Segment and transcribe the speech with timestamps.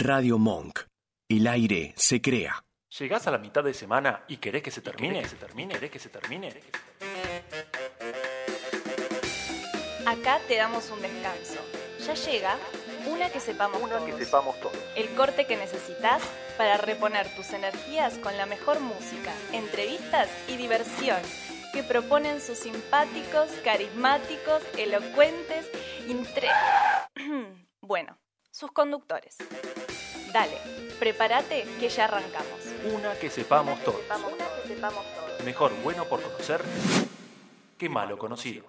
[0.00, 0.80] Radio Monk.
[1.28, 2.64] El aire se crea.
[2.98, 5.22] ¿Llegás a la mitad de semana y querés que se termine?
[5.22, 5.74] que se termine?
[5.74, 6.54] ¿Querés que se termine?
[10.06, 11.60] Acá te damos un descanso.
[12.06, 12.56] Ya llega
[13.08, 14.10] una que sepamos Una todos.
[14.10, 14.78] que sepamos todos.
[14.94, 16.22] El corte que necesitas
[16.56, 21.20] para reponer tus energías con la mejor música, entrevistas y diversión
[21.72, 25.68] que proponen sus simpáticos, carismáticos, elocuentes,
[26.06, 26.48] intre...
[27.80, 28.16] bueno,
[28.50, 29.36] sus conductores.
[30.32, 30.58] Dale,
[30.98, 32.60] prepárate que ya arrancamos.
[32.92, 34.00] Una que sepamos todos.
[34.10, 35.44] Una que sepamos todos.
[35.44, 36.62] Mejor bueno por conocer
[37.78, 38.64] que malo conocido.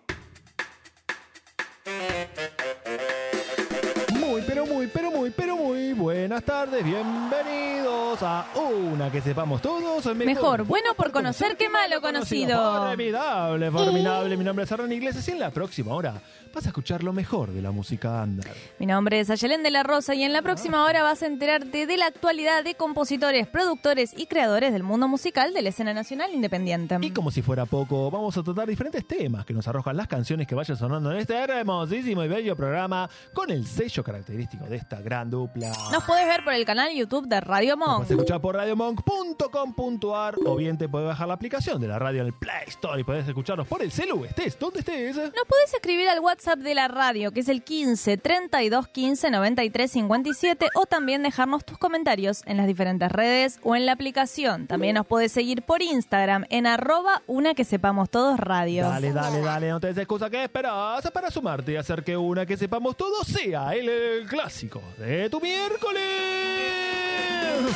[6.00, 6.84] Buenas tardes.
[6.84, 10.16] Bienvenidos a una que sepamos todos.
[10.16, 12.58] Mejor bueno por conocer que malo conocido.
[12.58, 14.38] Formidable, formidable.
[14.38, 16.22] Mi nombre es Hernán Iglesias y en la próxima hora
[16.54, 18.48] vas a escuchar lo mejor de la música under.
[18.80, 21.86] Mi nombre es Ayelén de la Rosa y en la próxima hora vas a enterarte
[21.86, 26.34] de la actualidad de compositores, productores y creadores del mundo musical de la escena nacional
[26.34, 26.98] independiente.
[27.02, 30.48] Y como si fuera poco, vamos a tratar diferentes temas que nos arrojan las canciones
[30.48, 35.02] que vayan sonando en este hermosísimo y bello programa con el sello característico de esta
[35.02, 35.72] gran dupla.
[35.92, 37.98] Nos podés ver por el canal YouTube de Radio Nos Monk.
[37.98, 42.28] puedes escuchar por radiomonk.com.ar o bien te puedes bajar la aplicación de la radio en
[42.28, 45.16] el Play Store y puedes escucharnos por el celu, estés donde estés.
[45.16, 49.92] Nos podés escribir al WhatsApp de la radio, que es el 15 32 15 93
[49.92, 54.68] 57, o también dejarnos tus comentarios en las diferentes redes o en la aplicación.
[54.68, 58.84] También nos podés seguir por Instagram en arroba una que sepamos todos radio.
[58.84, 62.46] Dale, dale, dale, no te des excusa que esperas para sumarte y hacer que una
[62.46, 65.40] que sepamos todo sea el, eh, clásico de tu
[65.80, 67.76] miércoles.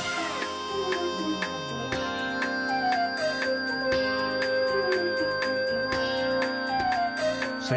[7.61, 7.75] ¿Sí?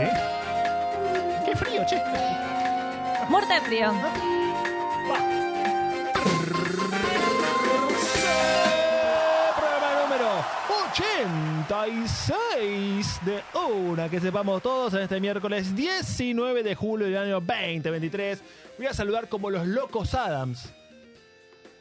[1.45, 2.03] ¡Qué frío, che!
[3.29, 3.93] Muerte de frío.
[9.57, 10.45] Programa número
[10.91, 18.43] 86 de Una que sepamos todos en este miércoles 19 de julio del año 2023.
[18.79, 20.73] Voy a saludar como los locos Adams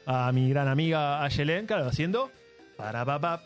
[0.05, 2.29] a mi gran amiga Ayelen, claro, haciendo
[2.75, 3.41] para papá.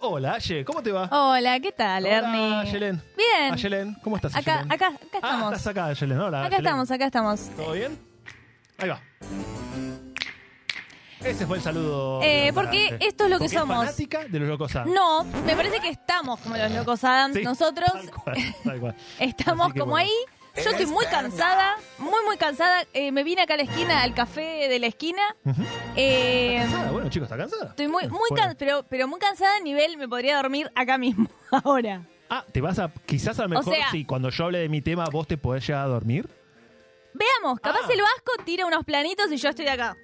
[0.00, 1.08] Hola, Aye, ¿cómo te va?
[1.12, 2.54] Hola, ¿qué tal, Hola, Ernie?
[2.56, 3.02] Ayelen.
[3.16, 3.52] Bien.
[3.52, 4.34] Ayelen, ¿cómo estás?
[4.34, 4.72] Acá, Ayelen?
[4.72, 5.52] acá, acá Ah, estamos.
[5.52, 6.18] estás acá, Ayelen.
[6.18, 6.64] Hola, acá Ayelen.
[6.66, 7.40] estamos, acá estamos.
[7.56, 7.96] ¿Todo bien?
[8.78, 9.00] Ahí va.
[11.24, 12.20] Ese fue el saludo.
[12.22, 13.76] Eh, porque esto es lo que Porque somos.
[13.78, 14.92] fanática de los locos Adams.
[14.92, 17.34] No, me parece que estamos como los locos Adams.
[17.36, 18.94] Sí, Nosotros tal cual, tal cual.
[19.18, 19.96] estamos como bueno.
[19.96, 20.12] ahí.
[20.64, 22.84] Yo estoy muy cansada, muy, muy cansada.
[22.92, 25.22] Eh, me vine acá a la esquina, al café de la esquina.
[25.94, 26.90] Eh, ¿Cansada?
[26.90, 27.66] Bueno, chicos, ¿está cansada?
[27.70, 28.36] estoy muy, muy Bueno.
[28.36, 31.28] cansada, pero, pero muy cansada a nivel me podría dormir acá mismo,
[31.64, 32.02] ahora.
[32.30, 32.90] Ah, ¿te vas a.
[33.06, 35.64] Quizás a lo mejor, sea- si cuando yo hable de mi tema, vos te podés
[35.66, 36.28] llegar a dormir?
[37.14, 37.92] Veamos, capaz Ah.
[37.92, 39.96] el Vasco tira unos planitos y yo estoy de acá.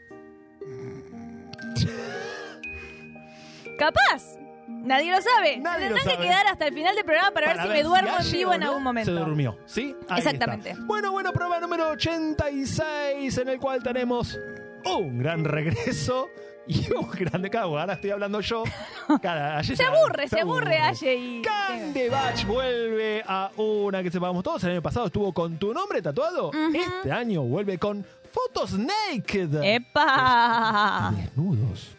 [3.76, 4.36] Capaz.
[4.66, 5.58] Nadie lo sabe.
[5.58, 6.26] Nadie lo Tendrán que sabe.
[6.26, 8.60] quedar hasta el final del programa para, ver si me duermo en vivo o en
[8.60, 9.14] no algún momento.
[9.14, 9.94] Se durmió, ¿sí?
[10.08, 10.70] Ahí Exactamente.
[10.70, 10.82] está.
[10.84, 14.38] Bueno, bueno, prueba número 86, en el cual tenemos
[14.86, 16.28] un gran regreso
[16.66, 17.78] y un grande cago.
[17.78, 18.64] Ahora estoy hablando yo.
[19.20, 21.14] Cara, Se aburre, se aburre, Aye.
[21.14, 21.42] Y...
[21.42, 24.64] Candebach vuelve a una que sepamos todos.
[24.64, 26.50] El año pasado estuvo con tu nombre tatuado.
[26.72, 29.62] Este año vuelve con fotos naked.
[29.62, 31.12] ¡Epa!
[31.14, 31.96] De desnudos.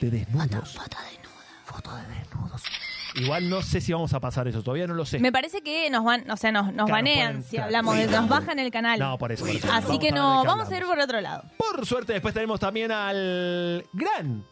[0.00, 0.78] De desnudos.
[1.64, 2.62] Foto, de desnudos.
[3.16, 5.20] Igual no sé si vamos a pasar eso, todavía no lo sé.
[5.20, 7.96] Me parece que nos van, o sea, nos, nos Claro, banean pueden- si claro, hablamos
[7.96, 8.28] de nos no.
[8.28, 8.98] bajan el canal.
[8.98, 9.44] No, por eso.
[9.46, 9.68] por eso.
[9.72, 10.96] Así que a ver no, qué vamos a ir hablamos.
[10.96, 11.44] por otro lado.
[11.56, 14.44] Por suerte, después tenemos también al gran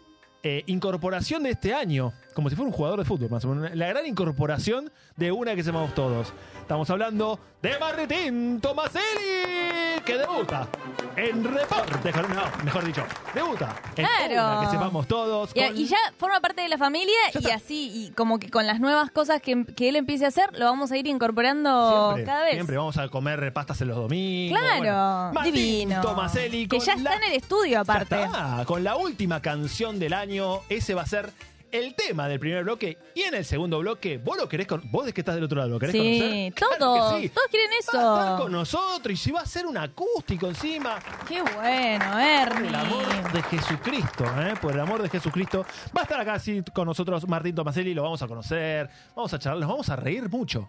[0.44, 3.74] eh, incorporación de este año, como si fuera un jugador de fútbol, más o menos.
[3.76, 6.32] La gran incorporación de una que sepamos todos.
[6.60, 10.68] Estamos hablando de Martín Tomaselli, que debuta
[11.16, 12.12] en Reporte.
[12.12, 13.04] No, mejor dicho,
[13.34, 14.58] debuta en Claro.
[14.58, 15.50] una que sepamos todos.
[15.54, 18.48] Y, con- y ya forma parte de la familia Ya y así, y como que
[18.50, 22.12] con las nuevas cosas que, que él empiece a hacer, lo vamos a ir incorporando
[22.14, 22.54] Siempre, cada vez.
[22.54, 24.58] Siempre vamos a comer pastas en los domingos.
[24.58, 26.00] Claro, Bueno, divino.
[26.00, 28.22] Tomaselli que ya la- está en el estudio Ya aparte.
[28.22, 31.30] está, con la última canción del año, ese va a ser
[31.72, 32.98] el tema del primer bloque.
[33.14, 35.58] Y en el segundo bloque, ¿vos lo querés con- ¿Vos de que estás del otro
[35.58, 35.70] lado?
[35.70, 36.78] ¿Lo querés Sí, conocer?
[36.78, 37.28] Todos, sí.
[37.30, 38.42] todos quieren Va a estar eso.
[38.42, 40.98] con nosotros y si va a ser un acústico encima.
[41.26, 42.68] Qué bueno, Por Ernie.
[42.68, 44.54] el amor de Jesucristo, ¿eh?
[44.60, 45.64] Por el amor de Jesucristo.
[45.96, 49.38] Va a estar acá sí, con nosotros Martín Tomaselli, lo vamos a conocer, vamos a
[49.38, 50.68] charlar, nos vamos a reír mucho.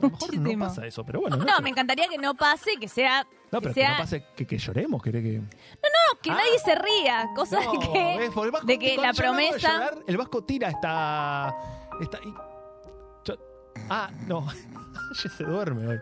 [0.00, 1.36] A lo mejor no pasa eso, pero bueno.
[1.36, 3.24] No, me encantaría que no pase, que sea.
[3.54, 5.38] No, que pero que sea no pase que, que lloremos, ¿querés que...?
[5.38, 6.34] no, que Ah.
[6.34, 7.28] nadie se ría.
[7.34, 8.34] Cosa No, de que, ¿ves?
[8.34, 9.72] Vasco- de que la de promesa.
[9.72, 11.54] llorar, el Vasco tira esta.
[12.00, 12.34] esta y-
[13.24, 13.38] yo-
[13.88, 14.46] Ah, no.
[15.22, 16.00] Ya se duerme hoy.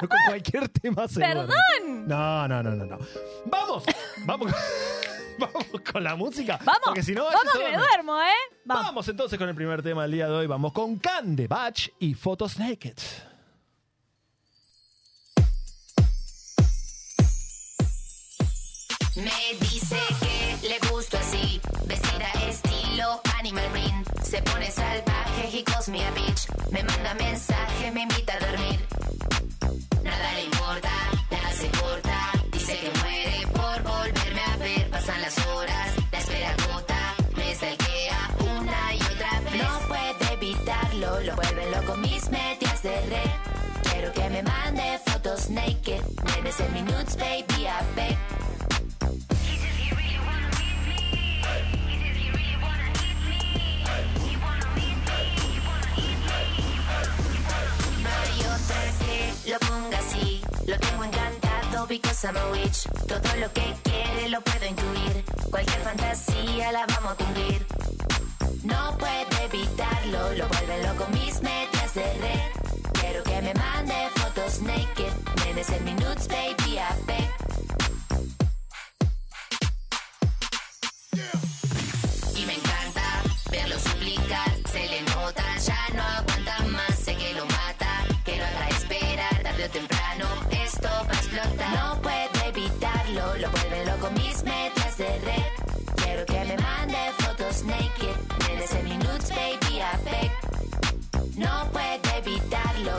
[0.00, 1.46] Con cualquier tema se ¡Perdón!
[1.48, 2.06] duerme.
[2.08, 2.98] No, no, no, no, no.
[3.46, 3.84] Vamos,
[4.24, 4.52] vamos,
[5.38, 6.58] vamos con la música.
[6.64, 8.56] Vamos, Porque si no, vamos se que me duermo, ¿eh?
[8.64, 8.84] Vamos.
[8.86, 10.46] Vamos entonces con el primer tema del día de hoy.
[10.46, 12.96] Vamos con Cande Batch y Photos Naked.
[19.18, 24.08] Me dice que le gusto así, vestida estilo animal print.
[24.22, 26.46] Se pone salvaje, calls me a bitch.
[26.70, 28.78] Me manda mensaje, me invita a dormir.
[30.04, 30.90] Nada le importa,
[31.32, 32.30] nada se corta.
[32.52, 34.88] Dice que muere por volverme a ver.
[34.90, 37.14] Pasan las horas, la espera agota.
[37.36, 39.62] Me stalkea una y otra vez.
[39.62, 43.30] No puede evitarlo, lo vuelven loco mis medias de red.
[43.90, 46.02] Quiero que me mande fotos naked.
[46.24, 48.16] Nenes en minutos, baby, a beg.
[61.88, 62.84] Because I'm witch.
[63.06, 65.24] Todo lo que quiere lo puedo intuir.
[65.50, 67.66] Cualquier fantasía la vamos a cumplir.
[68.64, 73.00] No puede evitarlo, lo vuelven loco mis medias de red.
[73.00, 75.12] Quiero que me mande fotos naked.
[75.44, 76.94] Nenes en minutos, baby, a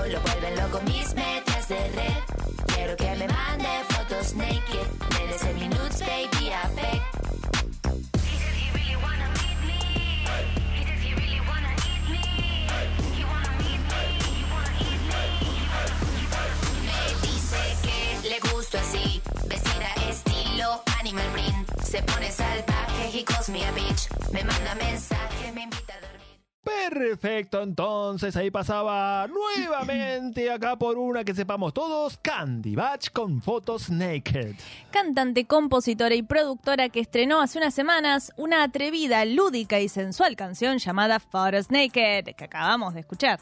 [0.10, 2.74] lo vuelven loco mis medias de red.
[2.74, 7.02] Quiero que me mande fotos naked, nenes en minutos, baby, a beg.
[16.86, 21.70] Me dice que le gusto así, vestida estilo animal print.
[21.84, 24.10] Se pone salvaje, he calls me a bitch.
[24.32, 25.99] Me manda mensaje, me invita.
[26.88, 33.90] Perfecto, entonces ahí pasaba nuevamente acá por una que sepamos todos, Candy Batch con Photos
[33.90, 34.56] Naked.
[34.90, 40.78] Cantante, compositora y productora que estrenó hace unas semanas una atrevida, lúdica y sensual canción
[40.78, 43.40] llamada Photos Naked, que acabamos de escuchar,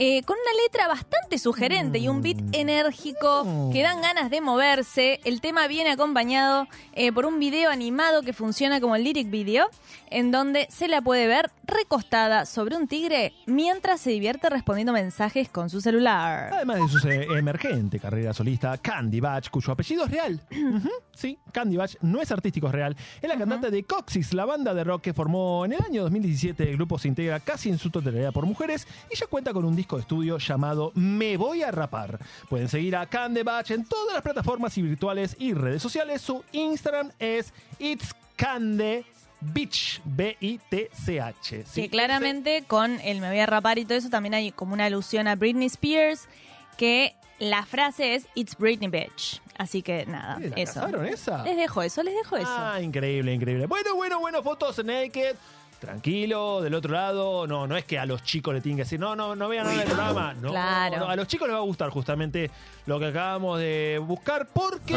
[0.00, 5.20] Eh, con una letra bastante sugerente y un beat enérgico que dan ganas de moverse.
[5.24, 9.68] El tema viene acompañado eh, por un video animado que funciona como el lyric video,
[10.08, 15.48] en donde se la puede ver recostada sobre un tigre mientras se divierte respondiendo mensajes
[15.48, 16.50] con su celular.
[16.52, 20.40] Además de su eh, emergente carrera solista, Candy Batch, cuyo apellido es real.
[21.18, 22.96] Sí, Candy Batch no es artístico, es real.
[23.20, 26.70] Es la cantante de Coxis, la banda de rock que formó en el año 2017.
[26.70, 29.74] El grupo se integra casi en su totalidad por mujeres y ya cuenta con un
[29.74, 32.20] disco de estudio llamado Me Voy a Rapar.
[32.48, 36.22] Pueden seguir a Candy Batch en todas las plataformas y virtuales y redes sociales.
[36.22, 39.04] Su Instagram es It's Cande
[39.40, 41.64] Bitch, B-I-T-C-H.
[41.66, 41.82] ¿sí?
[41.82, 44.86] Que claramente con el me voy a rapar y todo eso también hay como una
[44.86, 46.28] alusión a Britney Spears,
[46.76, 49.40] que la frase es It's Britney Bitch.
[49.56, 50.86] Así que nada, ¿La eso.
[51.04, 51.42] esa?
[51.44, 52.46] Les dejo eso, les dejo eso.
[52.48, 53.66] Ah, increíble, increíble.
[53.66, 55.36] Bueno, bueno, bueno, fotos naked.
[55.80, 58.98] Tranquilo, del otro lado, no, no es que a los chicos le tienen que decir,
[58.98, 60.34] no, no, no vean nada del programa.
[60.34, 60.96] No, Claro.
[60.98, 62.50] no, a los chicos les va a gustar justamente
[62.86, 64.96] lo que acabamos de buscar porque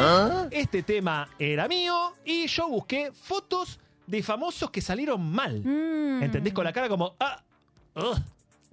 [0.50, 3.78] este tema era mío y yo busqué fotos
[4.12, 5.60] de famosos que salieron mal.
[5.64, 6.52] Mm, ¿Entendés?
[6.52, 7.40] Con la cara como, ah,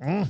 [0.02, 0.24] mm,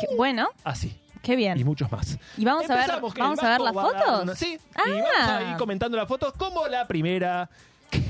[0.00, 0.96] qué- bueno, así.
[1.20, 1.58] qué bien.
[1.58, 2.16] Y muchos más.
[2.36, 4.22] Y vamos a ver, vamos a ver las fotos.
[4.22, 4.82] una- sí, Ah.
[4.86, 7.50] y vamos a ir comentando las fotos como la primera.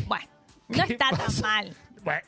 [0.07, 0.26] Bueno,
[0.69, 1.75] no ¿Qué está tan mal.
[2.03, 2.21] Bueno,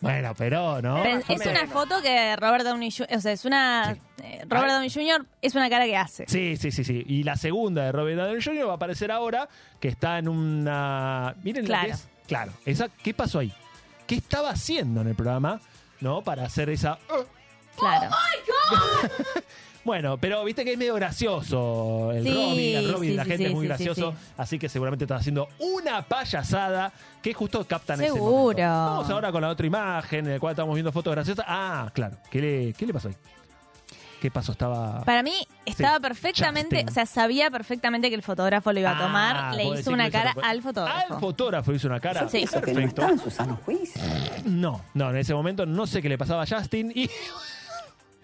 [0.00, 1.02] bueno, pero no.
[1.02, 4.72] Pero es una foto que Robert Downey Jr., o sea, es una eh, Robert Ah.
[4.74, 5.26] Downey Jr.
[5.42, 6.24] es una cara que hace.
[6.28, 7.04] Sí, sí, sí, sí.
[7.06, 8.66] Y la segunda de Robert Downey Jr.
[8.68, 11.34] va a aparecer ahora, que está en una...
[11.42, 11.82] Miren Claro.
[11.88, 12.08] la que es.
[12.26, 12.52] Claro.
[12.64, 13.52] Esa, ¿Qué pasó ahí?
[14.06, 15.60] ¿Qué estaba haciendo en el programa?
[16.00, 16.22] ¿No?
[16.22, 16.98] Para hacer esa...
[17.76, 18.10] Claro.
[19.84, 23.30] Bueno, pero viste que es medio gracioso el Sí, Robin, el Robin sí, la sí,
[23.30, 24.18] gente sí, es muy sí, sí, gracioso, sí.
[24.36, 28.30] así que seguramente está haciendo una payasada que justo captan ese Seguro.
[28.32, 28.62] momento.
[28.62, 31.44] Vamos ahora con la otra imagen en la cual estamos viendo fotos graciosas.
[31.48, 32.16] Ah, claro.
[32.30, 33.14] ¿Qué le, qué le pasó ahí?
[34.20, 34.52] ¿Qué pasó?
[34.52, 35.00] Estaba...
[35.02, 35.32] Para mí
[35.64, 36.88] estaba Sí, perfectamente, Justin.
[36.90, 39.92] o sea, sabía perfectamente que el fotógrafo lo iba a tomar, Ah, le vos hizo
[39.92, 41.14] una cara al fotógrafo.
[41.14, 42.28] Al fotógrafo hizo una cara.
[42.28, 42.36] Sí.
[42.36, 43.08] Pienso que no Perfecto.
[43.08, 43.98] en su sano juicio.
[44.44, 47.08] No, no, en ese momento no sé qué le pasaba a Justin y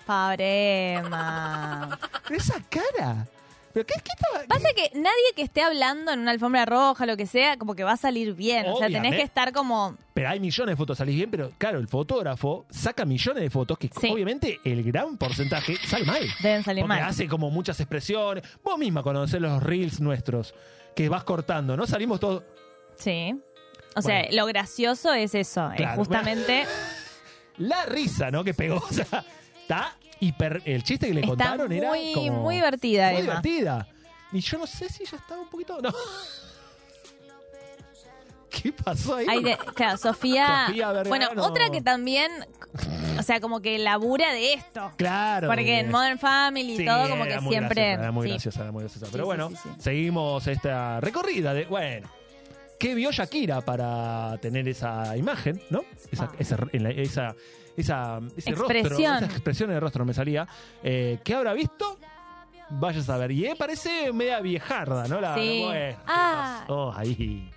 [0.06, 1.98] Pobre Emma.
[2.30, 3.26] esa cara.
[3.72, 4.44] ¿Pero qué, qué estaba?
[4.46, 7.84] Pasa que nadie que esté hablando en una alfombra roja, lo que sea, como que
[7.84, 8.64] va a salir bien.
[8.68, 9.16] O sea, tenés Obviamente.
[9.18, 9.96] que estar como.
[10.14, 13.76] Pero hay millones de fotos, salís bien, pero claro, el fotógrafo saca millones de fotos
[13.76, 14.08] que Sí.
[14.10, 16.22] obviamente el gran porcentaje sale mal.
[16.40, 17.10] Deben salir Porque mal.
[17.10, 18.44] hace como muchas expresiones.
[18.64, 20.54] Vos misma conocés los reels nuestros,
[20.94, 21.86] que vas cortando, ¿no?
[21.86, 22.44] Salimos todos...
[22.96, 23.38] Sí.
[23.94, 24.36] O sea, Bueno.
[24.36, 25.70] lo gracioso es eso.
[25.72, 25.96] Es Claro.
[25.96, 26.64] justamente.
[27.58, 28.42] La risa, ¿no?
[28.44, 28.76] Que pegó.
[28.76, 29.24] O sea,
[29.66, 30.62] está hiper...
[30.64, 32.42] El chiste que le Está contaron era muy, como...
[32.42, 33.40] muy divertida, muy Emma.
[33.40, 33.88] divertida.
[34.32, 35.78] Y yo no sé si ya estaba un poquito...
[35.82, 35.92] No.
[38.50, 39.42] ¿Qué pasó ahí?
[39.42, 40.68] De- claro, Sofía.
[41.08, 41.44] Bueno, no.
[41.44, 42.30] otra que también.
[43.18, 44.92] O sea, como que labura de esto.
[44.96, 45.48] Claro.
[45.48, 47.82] Porque en Modern Family y Sí, todo, como que siempre.
[47.82, 48.30] graciosa, era muy sí.
[48.30, 49.06] graciosa, era muy graciosa.
[49.12, 51.64] Pero Sí, bueno, seguimos esta recorrida de.
[51.66, 52.08] Bueno.
[52.78, 55.82] ¿Qué vio Shakira para tener esa imagen, no?
[56.12, 56.32] Esa, Ah.
[56.38, 57.34] esa, en la- esa,
[57.76, 59.16] esa- ese rostro, Expresión.
[59.16, 60.46] esa expresión el rostro me salía.
[60.82, 61.98] Eh, ¿Qué habrá visto?
[62.70, 63.30] Vaya a saber.
[63.30, 65.20] Y eh, parece media viejarda, ¿no?
[65.20, 65.62] La, Sí.
[65.64, 66.58] bueno, ¿qué Ah.
[66.66, 67.50] pasó ahí?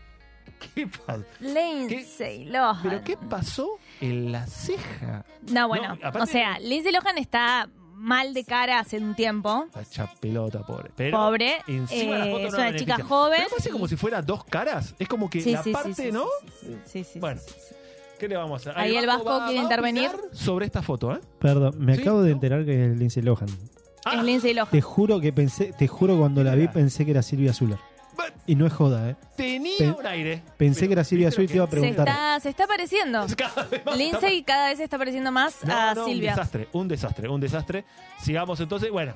[0.75, 1.23] ¿Qué pasó?
[1.39, 2.79] Lindsay Lohan.
[2.83, 5.25] ¿Pero qué pasó en la ceja?
[5.51, 5.95] No, bueno.
[5.95, 9.67] No, aparte- o sea, Lindsay Lohan está mal de cara hace un tiempo.
[9.79, 10.91] Está pelota, pobre.
[10.95, 11.57] Pero Pobre.
[11.67, 12.95] encima la eh, foto es no una beneficia.
[12.95, 13.38] chica joven.
[13.39, 14.95] Pero parece como si fuera dos caras.
[14.99, 16.25] Es como que Sí, la sí, parte, ¿no?
[16.61, 17.41] sí, sí, sí, Bueno.
[18.19, 18.81] ¿Qué le vamos a hacer?
[18.81, 20.09] Ahí el Vasco va- quiere va a intervenir.
[20.09, 21.19] opinar Sobre esta foto, ¿eh?
[21.39, 22.01] Perdón, me ¿Sí?
[22.01, 23.47] acabo de enterar que es Lindsay Lohan.
[24.05, 24.69] Ah, Es Lindsay Lohan.
[24.71, 27.77] Te juro que pensé, te juro cuando la vi pensé que era Silvia Zuller.
[28.45, 29.15] Y no es joda, ¿eh?
[29.38, 30.43] tenía un aire.
[30.57, 32.07] Pensé Pero, que era Silvia ¿viste lo Azul y te iba a Se preguntar.
[32.07, 33.25] está, se está pareciendo.
[33.95, 36.31] Lindsay cada vez se está pareciendo más No, a no, Silvia.
[36.31, 37.85] Un desastre, un desastre, un desastre.
[38.21, 38.91] Sigamos entonces.
[38.91, 39.13] Bueno,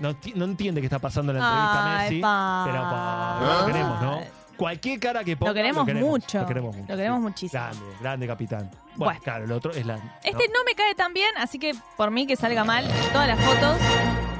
[0.00, 2.20] no, ti- no entiende qué está pasando en la entrevista a Ay, Messi.
[2.20, 2.62] pa.
[2.66, 4.43] Pero pa, lo queremos, ¿no?
[4.56, 5.50] Cualquier cara que ponga.
[5.50, 6.40] Lo queremos mucho.
[6.40, 6.92] Lo queremos mucho.
[6.92, 7.22] Lo queremos sí.
[7.22, 7.62] muchísimo.
[7.62, 8.70] Grande, grande capitán.
[8.70, 9.20] Bueno, Bueno.
[9.22, 9.96] claro, el otro es la.
[9.96, 10.02] ¿no?
[10.22, 13.40] Este no me cae tan bien, así que por mí que salga mal todas las
[13.40, 13.76] fotos,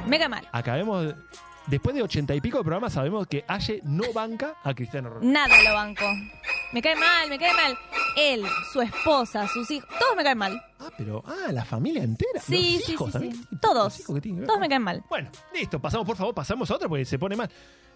[0.07, 0.47] me cae mal.
[0.51, 1.13] Acabemos.
[1.67, 5.31] Después de ochenta y pico de programas, sabemos que Aye no banca a Cristiano Ronaldo.
[5.33, 6.05] Nada lo banco.
[6.73, 7.75] Me cae mal, me cae mal.
[8.17, 10.61] Él, su esposa, sus hijos, todos me caen mal.
[10.79, 11.23] Ah, pero.
[11.25, 12.39] Ah, la familia entera.
[12.39, 13.47] Sí, Los sí, hijos sí, también.
[13.49, 13.99] Los Todos.
[13.99, 14.47] hijos que tienen que ver.
[14.47, 15.03] Todos me caen mal.
[15.09, 15.79] Bueno, listo.
[15.81, 17.49] Pasamos, por favor, pasamos a otra porque se pone mal.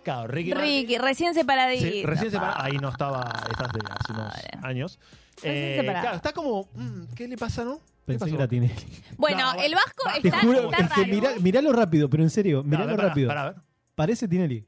[0.04, 0.54] Claro, Ricky.
[0.54, 1.86] Ricky, recién separadito.
[1.92, 2.62] Sí, recién separado.
[2.64, 3.22] Ahí no estaba.
[3.52, 4.34] Estás de hace unos
[4.64, 5.00] años.
[5.36, 6.02] Recién Eh, separado.
[6.04, 6.70] claro, está como.
[6.74, 7.80] mm, ¿Qué le pasa, no?
[8.14, 8.74] ¿Qué Pensé que era Tinelli.
[9.18, 9.62] Bueno, No, bueno.
[9.64, 11.14] el Vasco Va, Te está, juro, está es que raro.
[11.14, 13.28] mirá- miralo rápido, pero en serio, No, miralo pará, rápido.
[13.28, 13.62] pará, a ver.
[13.96, 14.66] Parece Tinelli.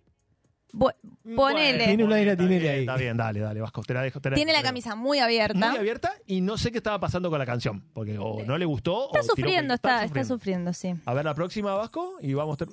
[0.73, 0.93] Bu-
[1.35, 1.85] ponele.
[1.85, 2.79] Tiene un aire Está Tinelli bien, ahí.
[2.81, 3.81] Está bien, dale, dale, Vasco.
[3.83, 4.21] Te la dejo.
[4.21, 4.69] te la Tiene la dejo.
[4.69, 5.69] camisa muy abierta.
[5.69, 7.83] Muy abierta y no sé qué estaba pasando con la canción.
[7.93, 10.93] Porque o no le gustó Está tiró sufriendo, está, está sufriendo, sí.
[11.05, 12.57] A ver la próxima, Vasco, y vamos a...
[12.65, 12.69] ter-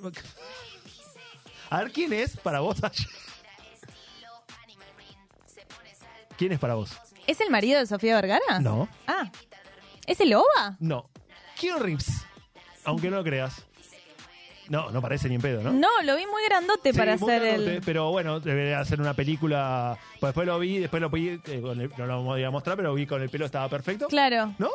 [1.71, 2.77] A ver quién es para vos.
[6.37, 6.91] ¿Quién es para vos?
[7.27, 8.59] ¿Es el marido de Sofía Vergara?
[8.61, 9.29] No, Ah.
[10.09, 10.75] ¿Es el OVA?
[10.79, 11.09] no.
[11.59, 12.25] Keanu Reeves.
[12.85, 13.65] Aunque no lo creas.
[14.69, 15.71] No, no parece ni en pedo, ¿no?
[15.73, 17.81] No, lo vi muy grandote Sí, para muy hacer grandote, el.
[17.81, 19.97] Pero bueno, debería hacer una película.
[20.19, 21.39] Pues después lo vi, después lo vi.
[21.47, 24.07] eh, con el- no lo voy a mostrar, pero vi con el pelo estaba perfecto.
[24.07, 24.53] Claro.
[24.59, 24.69] ¿No?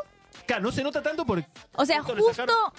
[0.47, 1.47] Claro, no se nota tanto porque.
[1.77, 2.23] O sea, le justo,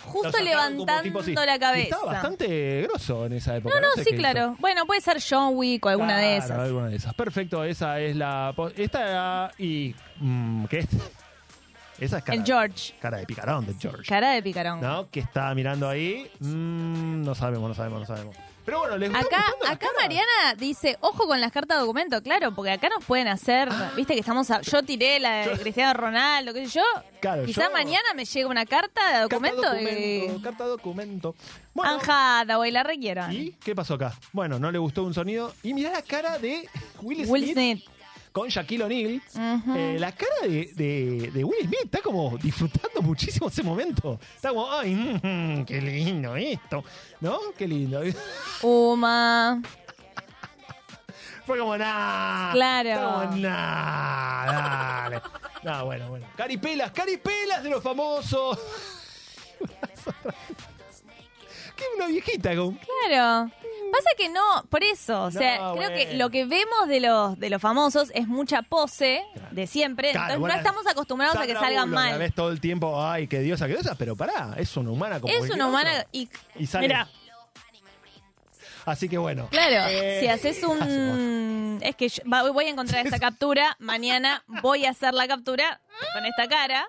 [0.03, 1.33] justo lo sacaron como levantando así.
[1.33, 1.83] la Y cabeza.
[1.95, 3.75] Estaba bastante grosso en esa época.
[3.75, 4.39] No, no, sé sí, qué claro.
[4.51, 4.55] hizo.
[4.59, 6.59] Bueno, puede ser John Wick o alguna de Claro, esas.
[6.59, 7.13] alguna de esas.
[7.13, 8.51] Perfecto, esa es la.
[8.55, 9.51] po- Esta.
[9.57, 9.95] Y.
[10.17, 10.87] mm, ¿Qué es?
[11.99, 12.93] Esa es cara, El George.
[13.01, 14.03] cara de picarón de George.
[14.07, 14.81] Cara de picarón.
[14.81, 15.09] ¿No?
[15.09, 16.29] Que está mirando ahí.
[16.39, 18.35] Mm, no sabemos, no sabemos, no sabemos.
[18.65, 19.87] Pero bueno, les Acá, acá?
[20.01, 24.15] Mariana dice, ojo con las cartas de documento, claro, porque acá nos pueden hacer, viste
[24.15, 25.53] que estamos, a- yo tiré la de Ah.
[25.53, 26.83] Yo- Cristiano Ronaldo, qué sé yo,
[27.19, 31.35] Claro, quizá yo- mañana me llega una carta de Carta documento, documento, y carta documento.
[31.75, 33.31] Bueno, Anjada, o la requieran.
[33.33, 34.13] ¿Y qué pasó acá?
[34.33, 35.53] Bueno, no le gustó un sonido.
[35.61, 36.67] Y mirá la cara de
[37.03, 37.83] Will Smith, Will Smith.
[38.35, 39.21] Con Shaquille O'Neal.
[39.77, 44.19] Eh, la cara de, de- de Will Smith está como disfrutando muchísimo ese momento.
[44.35, 46.83] Está como, ay, mm, qué lindo esto.
[47.21, 47.39] ¿No?
[47.57, 48.01] Qué lindo.
[48.61, 49.61] Uma.
[51.45, 52.51] Fue como, nah.
[52.51, 53.21] Claro.
[53.29, 55.21] Como, nah, dale.
[55.63, 56.27] No, bueno, bueno.
[56.35, 58.59] Caripelas, caripelas de los famosos.
[61.77, 62.77] Qué una viejita con.
[63.07, 63.49] Claro.
[63.97, 66.19] Pasa que no, por eso, o sea, No, creo que bueno.
[66.25, 70.39] lo que vemos de los de los famosos es mucha pose de siempre, Claro, entonces
[70.41, 72.19] bueno, no estamos acostumbrados a que Sandra salgan Bullock, La mal.
[72.19, 75.31] ves todo el tiempo, ay, qué diosa, qué diosa, pero pará, es una humana como
[75.31, 75.79] Es cualquier una otro.
[75.79, 76.87] humana y Y sale.
[76.87, 77.07] Mira.
[78.85, 79.47] Así que bueno.
[79.49, 81.79] Claro, Eh, si haces un...
[81.81, 82.23] Es que yo-
[82.53, 85.81] voy a encontrar esta captura, mañana voy a hacer la captura
[86.13, 86.87] con esta cara.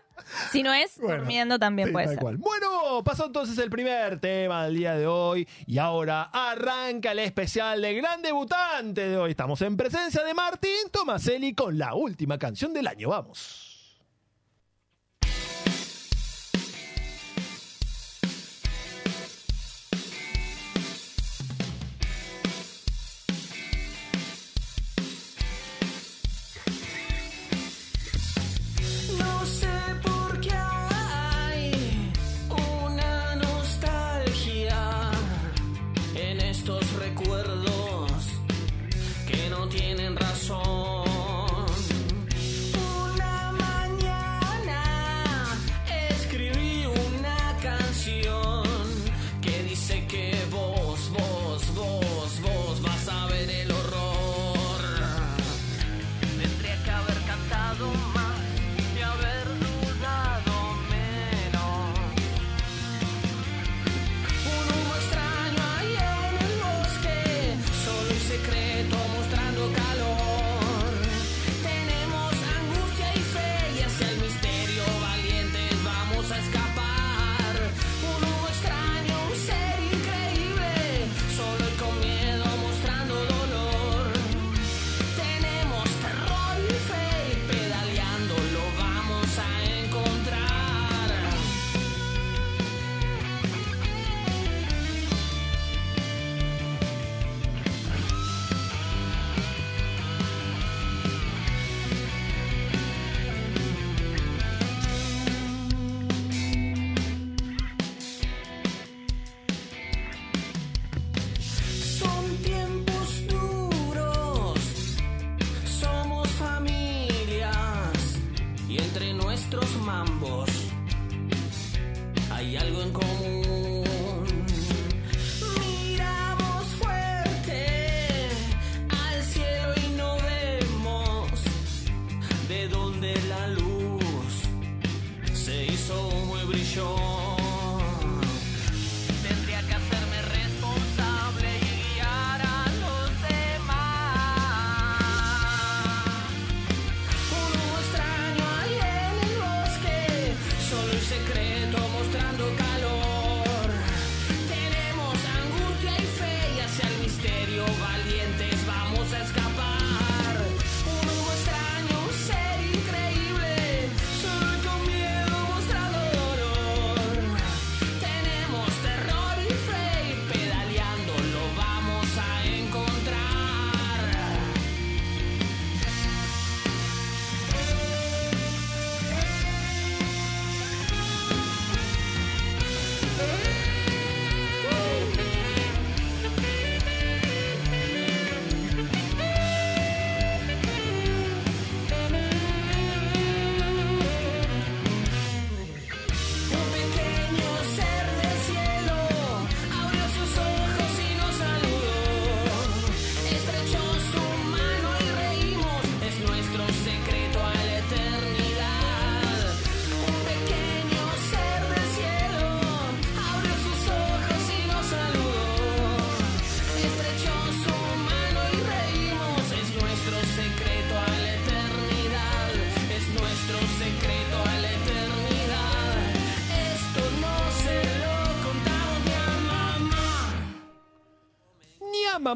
[0.53, 2.19] Si no es, Bueno, durmiendo también sí, puede ser.
[2.19, 2.37] cual.
[2.37, 7.81] Bueno, pasó entonces el primer tema del día de hoy y ahora arranca el especial
[7.83, 9.31] de gran debutante de hoy.
[9.31, 13.09] Estamos en presencia de Martín Tomaselli con la última canción del año.
[13.11, 13.66] Vamos.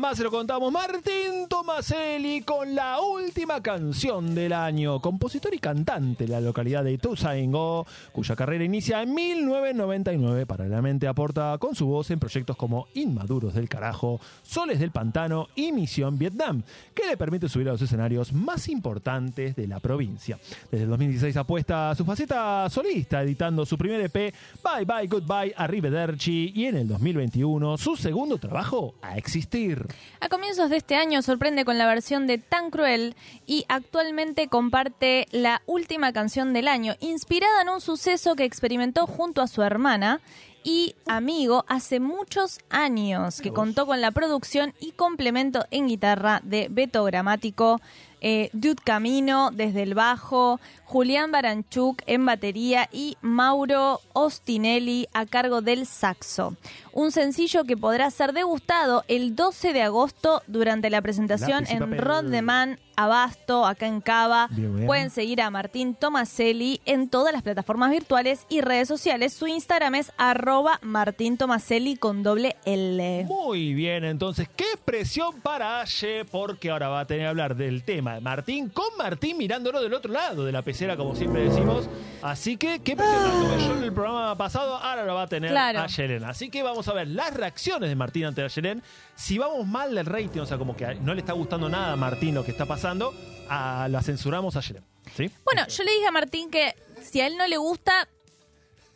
[0.00, 0.72] Mamá se lo contamos.
[0.72, 3.19] Martín Tomaselli con la última
[3.62, 5.00] canción del año.
[5.00, 10.46] Compositor y cantante de la localidad de Ituzaingó, cuya carrera inicia en 1999.
[10.46, 15.72] Paralelamente aporta con su voz en proyectos como Inmaduros del Carajo, Soles del Pantano y
[15.72, 16.62] Misión Vietnam,
[16.94, 20.38] que le permite subir a los escenarios más importantes de la provincia.
[20.70, 25.54] Desde el 2016 apuesta a su faceta solista, editando su primer EP, Bye Bye Goodbye
[25.56, 29.86] Arrivederci, y en el 2021 su segundo trabajo, A Existir.
[30.20, 35.26] A comienzos de este año sorprende con la versión de Tan Cruel y actualmente comparte
[35.30, 40.20] la última canción del año, inspirada en un suceso que experimentó junto a su hermana
[40.62, 46.68] y amigo hace muchos años, que contó con la producción y complemento en guitarra de
[46.70, 47.80] Beto Gramático,
[48.20, 55.62] eh, Dude Camino desde el bajo, Julián Baranchuk en batería y Mauro Ostinelli a cargo
[55.62, 56.54] del saxo.
[57.00, 61.72] Un sencillo que podrá ser degustado el 12 de agosto durante la presentación Lápiz y
[61.72, 61.98] en papel.
[61.98, 64.48] Roddeman, Abasto, acá en Cava.
[64.50, 64.86] Bien, bien.
[64.86, 69.32] Pueden seguir a Martín Tomaselli en todas las plataformas virtuales y redes sociales.
[69.32, 73.24] Su Instagram es arroba Martín Tomaselli con doble L.
[73.26, 77.82] Muy bien, entonces, qué presión para Aye, porque ahora va a tener que hablar del
[77.84, 81.88] tema de Martín con Martín mirándolo del otro lado de la pecera, como siempre decimos.
[82.20, 83.30] Así que, qué presión.
[83.30, 85.78] Tuve yo en el programa pasado, ahora lo va a tener Claro.
[85.80, 86.24] a Yelen.
[86.24, 88.82] Así que vamos a ver las reacciones de Martín ante Yelen.
[89.14, 91.96] Si vamos mal del rating, o sea, como que no le está gustando nada a
[91.96, 93.14] Martín lo que está pasando,
[93.48, 94.84] a, la censuramos a Yelen.
[95.16, 95.30] ¿Sí?
[95.44, 98.08] Bueno, yo le dije a Martín que si a él no le gusta,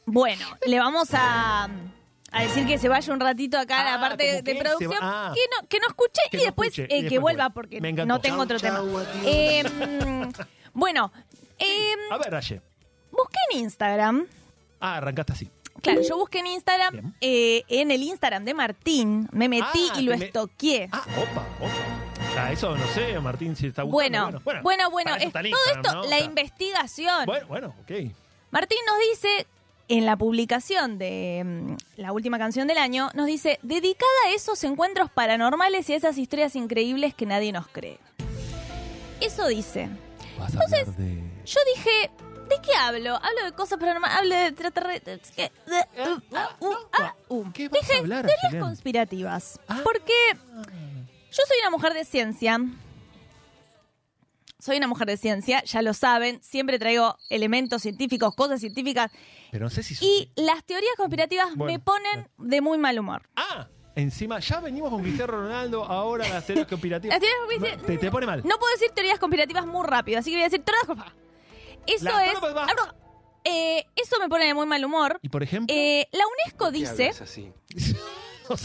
[0.07, 1.69] bueno, le vamos a,
[2.31, 4.93] a decir que se vaya un ratito acá a Ah, la parte como de producción,
[5.01, 5.33] ah.
[5.35, 7.81] que, no, que no escuche Que y no después, escuche, eh, y que vuelva porque
[7.81, 8.83] no tengo otro tema.
[9.25, 10.33] Eh, mm,
[10.75, 11.13] bueno,
[11.59, 12.61] eh, A ver, Aye.
[13.11, 14.27] busqué en Instagram.
[14.81, 15.51] Ah, arrancaste así.
[15.83, 20.03] Claro, yo busqué en Instagram, eh, en el Instagram de Martín, me metí Ah, y
[20.03, 20.89] lo te me- estoqueé.
[20.93, 22.39] Ah, opa, opa.
[22.39, 24.41] Ah, eso no sé, Martín, si está gustando.
[24.45, 26.01] Bueno, bueno, bueno, para eso es está el todo Instagram, esto, ¿no?
[26.03, 27.27] la O sea, investigación.
[27.27, 27.91] Bueno, bueno, ok.
[28.51, 29.47] Martín nos dice,
[29.89, 34.65] en la publicación de mm, la última canción del año, nos dice, dedicada a esos
[34.65, 37.99] encuentros paranormales y a esas historias increíbles que nadie nos cree.
[39.21, 39.89] Eso dice.
[40.39, 41.23] Vas a Entonces, hablar de...
[41.45, 42.11] Yo dije,
[42.49, 43.17] ¿de qué hablo?
[43.17, 44.51] Hablo de cosas paranormales, hablo de
[47.29, 47.53] uh.
[47.53, 49.61] ¿Qué vas a hablar, teorías conspirativas.
[49.69, 49.81] Ah.
[49.85, 52.59] Porque yo soy una mujer de ciencia.
[54.59, 56.43] Soy una mujer de ciencia, ya lo saben.
[56.43, 59.11] Siempre traigo elementos científicos, cosas científicas.
[59.51, 59.95] Pero no sé si...
[60.01, 63.29] Y las teorías conspirativas me ponen de muy mal humor.
[63.37, 67.15] Ah, encima ya venimos con Cristiano Ronaldo, ahora las teorías conspirativas.
[67.15, 67.41] Las teorías
[67.77, 68.43] conspirativas- Te, te pone mal.
[68.43, 71.24] No puedo decir teorías conspirativas muy rápido, así que voy a decir teorías conspirativas.
[71.87, 72.35] Eso La- es.
[72.41, 72.67] va.
[73.45, 75.19] Eh, eso me pone de muy mal humor.
[75.23, 75.75] Y por ejemplo...
[75.77, 77.11] Eh, la UNESCO dice.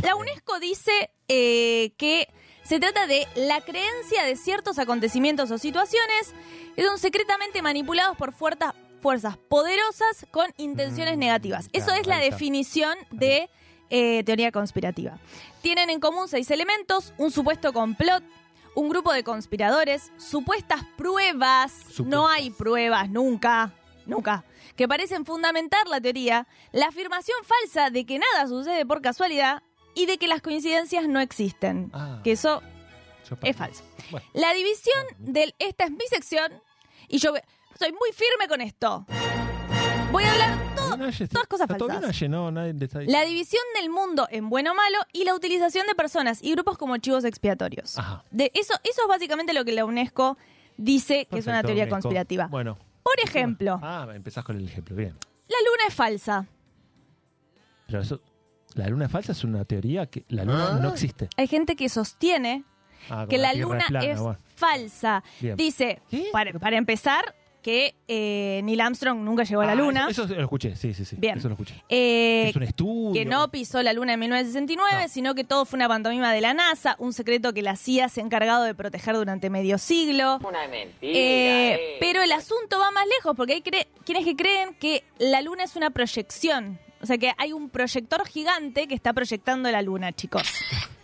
[0.04, 2.28] La UNESCO dice eh, que
[2.64, 6.34] se trata de la creencia de ciertos acontecimientos o situaciones
[6.76, 11.70] que son secretamente manipulados por fuerzas, fuerzas poderosas con intenciones Mm, negativas.
[11.72, 13.50] Eso claro, es la definición de
[13.90, 15.18] eh, teoría conspirativa.
[15.62, 18.24] Tienen en común seis elementos, un supuesto complot,
[18.76, 22.06] un grupo de conspiradores, supuestas pruebas, Supuestas.
[22.08, 23.74] no hay pruebas, nunca,
[24.06, 24.44] nunca,
[24.76, 29.64] que parecen fundamentar la teoría, la afirmación falsa de que nada sucede por casualidad
[29.96, 32.22] y de que las coincidencias no existen, Ah.
[32.24, 32.62] que eso
[33.44, 33.84] es falso.
[34.12, 34.26] Bueno.
[34.34, 36.52] La división del esta es mi sección
[37.08, 37.34] y yo
[37.78, 39.06] soy muy firme con esto.
[40.12, 42.20] Voy a hablar todo, Naye, todas cosas está todo falsas.
[42.20, 45.24] bien, Naye, no, nadie te está La división del mundo en bueno o malo y
[45.24, 47.98] la utilización de personas y grupos como chivos expiatorios.
[47.98, 48.24] Ajá.
[48.32, 50.38] De eso, eso es básicamente lo que la UNESCO
[50.78, 52.48] dice que es una Perfecto, teoría conspirativa.
[52.48, 52.78] Bueno.
[53.04, 55.16] Por ejemplo, Ah, empezás con el ejemplo, bien.
[55.48, 56.46] la luna es falsa.
[57.88, 58.22] Pero eso,
[58.76, 61.30] la luna falsa es una teoría que la luna no existe.
[61.38, 62.64] Hay gente que sostiene
[63.10, 64.38] Ah, que la Tierra luna plana, es bueno.
[64.56, 65.24] falsa.
[65.40, 65.56] Bien.
[65.56, 66.28] Dice, ¿Qué?
[66.34, 70.08] para, para empezar, que eh, Neil Armstrong nunca llegó a la Ah, luna.
[70.10, 71.16] Eso, eso lo escuché, sí, sí, sí.
[71.20, 71.38] Bien.
[71.38, 71.76] Eso lo escuché.
[71.90, 73.14] Eh, es un estudio.
[73.14, 75.08] que no pisó la luna en 1969, No.
[75.10, 78.22] sino que todo fue una pantomima de la NASA, un secreto que la CIA se
[78.22, 80.38] ha encargado de proteger durante medio siglo.
[80.48, 81.14] Una mentira.
[81.14, 85.42] Eh, pero el asunto va más lejos, porque hay cre- quienes que creen que la
[85.42, 86.80] luna es una proyección.
[87.02, 90.44] O sea que hay un proyector gigante que está proyectando la luna, chicos.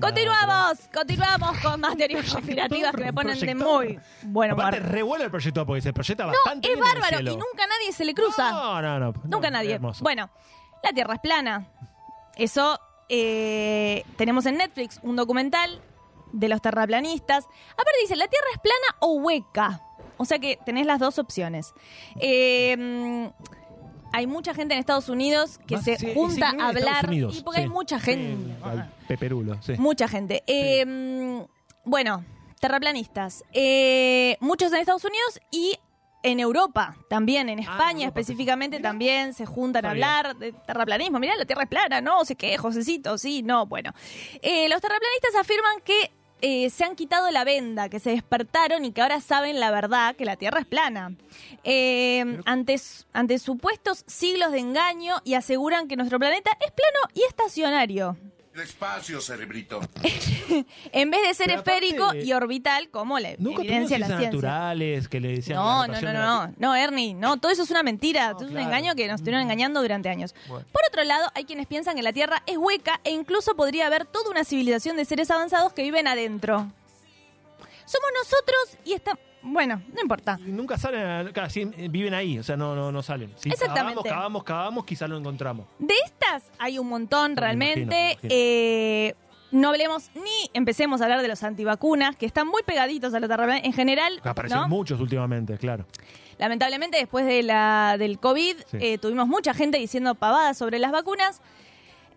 [0.00, 4.92] Continuamos, continuamos con más teorías conspirativas que me ponen de muy bueno Aparte, humor.
[4.92, 7.66] revuelve el proyector porque se proyecta No, bastante es bien en el bárbaro y nunca
[7.68, 8.50] nadie se le cruza.
[8.50, 9.12] No, no, no.
[9.24, 9.74] Nunca no, nadie.
[9.74, 10.02] hermoso.
[10.02, 10.30] Bueno,
[10.82, 11.68] la Tierra es plana.
[12.36, 15.80] Eso eh, tenemos en Netflix un documental
[16.32, 17.44] de los terraplanistas.
[17.72, 19.82] Aparte dice, la Tierra es plana o hueca.
[20.16, 21.72] O sea que tenés las dos opciones.
[22.18, 23.26] Eh, mm,
[24.12, 27.08] hay mucha gente en Estados Unidos que Más- se sí, junta a hablar.
[27.08, 28.52] Unidos, y porque hay mucha gente.
[28.62, 29.74] Al peperulo, sí.
[29.78, 30.42] Mucha gente.
[30.46, 31.42] Eh, mm,
[31.84, 32.24] bueno,
[32.60, 33.44] terraplanistas.
[33.52, 35.78] Eh, muchos en Estados Unidos y
[36.22, 41.18] en Europa también, en España Ah, Europa, específicamente también se juntan a hablar de terraplanismo.
[41.18, 43.92] Mirá, la Tierra es plana, no, sé qué, Josecito, sí, no, bueno.
[44.40, 48.92] Eh, los terraplanistas afirman que eh, se han quitado la venda, que se despertaron y
[48.92, 51.14] que ahora saben la verdad, que la Tierra es plana.
[51.62, 52.80] Eh, ante,
[53.12, 58.16] ante supuestos siglos de engaño y aseguran que nuestro planeta es plano y estacionario.
[58.54, 59.80] Despacio, cerebrito.
[60.92, 64.06] En vez de ser Pero aparte- esférico y orbital como la Nunca evidencia de la
[64.06, 64.26] ciencia.
[64.30, 67.70] naturales que le decían No, no, no, no, no, no, Ernie, no, todo eso es
[67.70, 68.66] una mentira, todo es un claro.
[68.68, 70.34] engaño que nos estuvieron engañando durante años.
[70.48, 70.66] Bueno.
[70.70, 74.04] Por otro lado, hay quienes piensan que la Tierra es hueca e incluso podría haber
[74.04, 76.70] toda una civilización de seres avanzados que viven adentro.
[77.86, 80.38] Somos nosotros y está, bueno, no importa.
[80.46, 83.32] Y nunca salen, a- casi viven ahí, o sea, no, no, no salen.
[83.36, 83.94] Si Exactamente.
[84.02, 85.66] Cavamos, cavamos, cavamos, quizás lo encontramos.
[85.78, 85.94] De
[86.58, 87.80] hay un montón me realmente.
[87.80, 88.28] imagino, me imagino.
[88.34, 89.14] Eh,
[89.52, 93.26] no hablemos ni empecemos a hablar de los antivacunas, que están muy pegaditos a la
[93.26, 94.20] Tierra en general.
[94.24, 94.68] Aparecen ¿no?
[94.68, 95.84] muchos últimamente, claro.
[96.38, 98.78] Lamentablemente, después de la, del COVID, Sí.
[98.80, 101.42] eh, tuvimos mucha gente diciendo pavadas sobre las vacunas.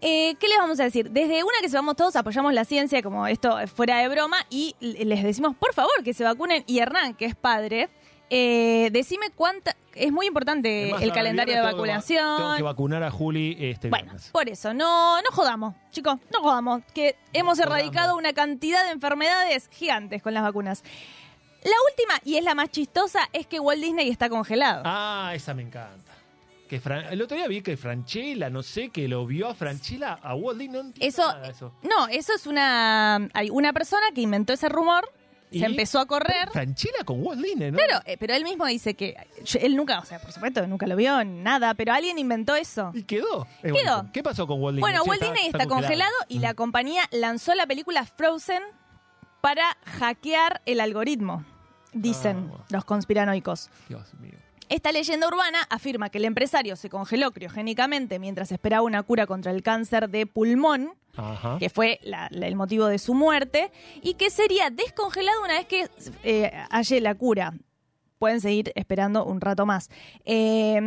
[0.01, 1.09] Eh, ¿Qué les vamos a decir?
[1.11, 4.75] Desde una que se vamos todos, apoyamos la ciencia, como esto fuera de broma, y
[4.79, 6.63] les decimos, por favor, que se vacunen.
[6.67, 7.89] Y Hernán, que es padre,
[8.29, 9.75] eh, decime cuánta...
[9.93, 12.37] Es muy importante el calendario de que va- vacunación.
[12.37, 14.29] Tengo que vacunar a Juli este Bueno, viernes.
[14.31, 19.69] por eso, no, no jodamos, chicos, no jodamos, que hemos erradicado una cantidad de enfermedades
[19.71, 20.83] gigantes con las vacunas.
[21.63, 24.81] La última, y es la más chistosa, es que Walt Disney está congelado.
[24.85, 26.11] Ah, esa me encanta.
[26.67, 30.13] Que Fran- el otro día vi que Franchella, no sé, que lo vio a Franchella,
[30.21, 30.81] a Walt Disney.
[30.83, 31.71] No nada eso.
[31.83, 35.09] no, eso es una, hay una persona que inventó ese rumor,
[35.51, 35.59] ¿Y?
[35.59, 36.49] se empezó a correr.
[36.51, 37.77] Franchella con Walt Disney, ¿no?
[37.77, 40.87] Claro, eh, pero él mismo dice que yo- él nunca, o sea, por supuesto, nunca
[40.87, 42.91] lo vio nada, pero alguien inventó eso.
[42.93, 43.45] Y quedó.
[43.63, 43.97] Es Quedó.
[43.97, 44.09] bonito.
[44.13, 44.81] ¿Qué pasó con Walt Disney?
[44.91, 48.63] Bueno, Sí, Walt Disney está, congelado, y la compañía lanzó la película Frozen
[49.41, 51.45] para hackear el algoritmo,
[51.93, 53.69] dicen Ah, los conspiranoicos.
[53.87, 54.33] Dios mío.
[54.67, 59.51] Esta leyenda urbana afirma que el empresario se congeló criogénicamente mientras esperaba una cura contra
[59.51, 61.57] el cáncer de pulmón, Ajá.
[61.59, 65.65] que fue la- la- el motivo de su muerte, y que sería descongelado una vez
[65.67, 65.87] que
[66.23, 67.53] eh, halle la cura.
[68.19, 69.89] Pueden seguir esperando un rato más.
[70.23, 70.79] Eh,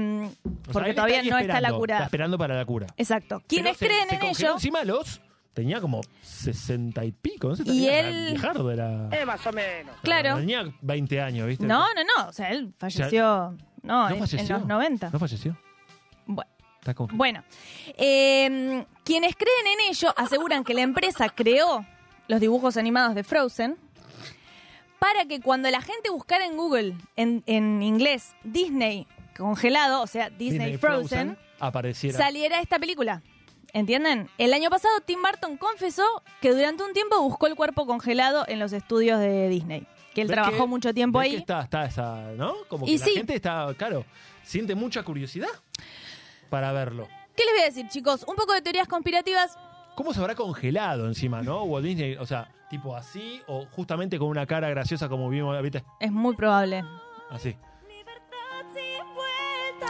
[0.64, 1.96] sea, porque todavía no está la cura.
[1.96, 2.86] Está esperando para la cura.
[2.96, 3.42] Exacto.
[3.46, 4.52] Quienes creen se en ello.
[4.54, 5.20] Encima los
[5.52, 9.08] tenía como 60 y pico, no sé, Y tenía él- viejardo era.
[9.26, 9.94] más o menos.
[10.02, 10.36] Claro.
[10.36, 11.66] Tenía 20 años, ¿viste?
[11.66, 12.28] No, no, no.
[12.28, 13.56] O sea, él falleció.
[13.82, 14.58] No, ¿No en, en falleció?
[14.58, 15.10] los 90.
[15.10, 15.58] ¿No falleció?
[16.92, 16.92] Bueno.
[16.92, 17.18] Está congelado.
[17.18, 17.44] Bueno,
[17.98, 21.84] eh, quienes creen en ello aseguran que la empresa creó
[22.28, 23.76] los dibujos animados de Frozen
[24.98, 30.30] para que cuando la gente buscara en Google, en, en inglés, Disney congelado, o sea,
[30.30, 32.18] Disney, Frozen, apareciera.
[32.18, 33.22] saliera esta película.
[33.74, 34.28] ¿Entienden?
[34.38, 36.02] El año pasado Tim Burton confesó
[36.40, 39.86] que durante un tiempo buscó el cuerpo congelado en los estudios de Disney.
[40.14, 41.40] que él ¿Ves trabajó que- mucho tiempo ves que ahí.
[41.40, 42.54] está, está esa, ¿no?
[42.68, 43.10] Como Y que sí.
[43.10, 44.04] la gente está, claro,
[44.42, 45.48] siente mucha curiosidad
[46.48, 47.06] para verlo.
[47.36, 48.24] ¿Qué les voy a decir, chicos?
[48.26, 49.56] Un poco de teorías conspirativas.
[49.94, 51.62] ¿Cómo se habrá congelado encima, no?
[51.64, 55.84] Walt Disney, o sea, tipo así o justamente con una cara graciosa como vimos, ¿viste?
[56.00, 56.84] Es muy probable.
[57.30, 57.56] Así.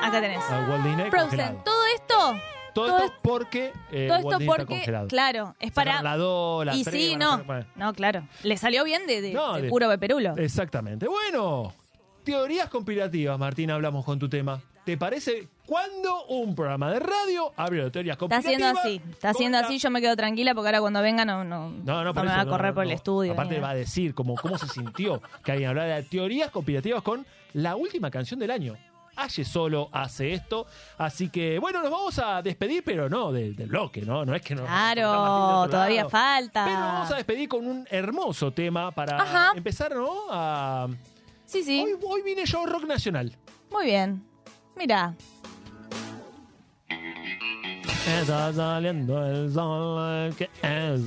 [0.03, 0.43] Acá tenés.
[0.51, 1.29] A Walt Disney Frozen.
[1.31, 1.63] congelado.
[1.65, 2.41] Todo esto,
[2.75, 5.09] Todo, todo esto porque eh, todo Walt esto está porque, congelado.
[5.09, 6.03] claro, es para...
[6.03, 7.33] La dos, la y sí, no.
[7.35, 7.67] hacer-.
[7.77, 8.27] No, claro.
[8.43, 10.37] Le salió bien de, de- No, de de- puro beperulo.
[10.37, 11.07] Exactamente.
[11.09, 11.73] Bueno,
[12.25, 14.61] teorías conspirativas, Martín, hablamos con tu tema.
[14.89, 19.59] ¿Te parece cuando un programa de radio abre de teorías Está haciendo así, está haciendo
[19.59, 22.29] así, yo me quedo tranquila porque ahora cuando venga no, no, No, no, por me
[22.31, 22.95] eso, va a no, correr no, por el no.
[22.95, 23.33] estudio.
[23.35, 27.03] Aparte ni va a decir como cómo se sintió que alguien hablara de teorías conspirativas
[27.03, 28.79] con la última canción del año.
[29.17, 30.67] Aye solo hace esto.
[30.97, 34.25] Así que, bueno, nos vamos a despedir, pero no de- del bloque, ¿no?
[34.25, 36.09] No es que del Claro, todavía lado.
[36.09, 36.65] falta.
[36.65, 39.53] Pero nos vamos a despedir con un hermoso tema para Ajá.
[39.55, 40.09] empezar, ¿no?
[40.31, 40.89] A...
[41.45, 43.37] Sí, sí, Hoy, hoy vine yo rock nacional.
[43.71, 44.25] muy bien.
[44.79, 45.15] Mira,
[48.21, 51.01] Está saliendo el sol que es.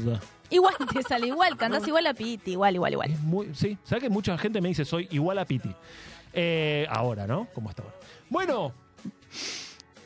[0.50, 3.12] igual te sale igual, cantás igual a Piti, igual, igual, igual.
[3.24, 5.74] Muy, sí, ¿sabes que mucha gente me dice soy igual a Piti?
[6.34, 7.48] Eh, ahora, ¿no?
[7.54, 7.96] Como hasta ahora.
[8.30, 8.74] Bueno,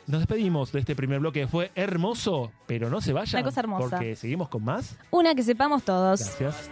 [0.06, 1.46] nos despedimos de este primer bloque.
[1.46, 3.40] Fue hermoso, pero no se vayan.
[3.40, 3.90] Una cosa hermosa.
[3.90, 4.96] Porque seguimos con más.
[5.10, 6.20] Una que sepamos todos.
[6.38, 6.70] Gracias.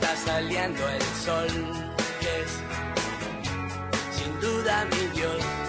[0.00, 1.48] Está saliendo el sol,
[2.20, 2.52] que es
[4.16, 5.59] sin duda mi Dios.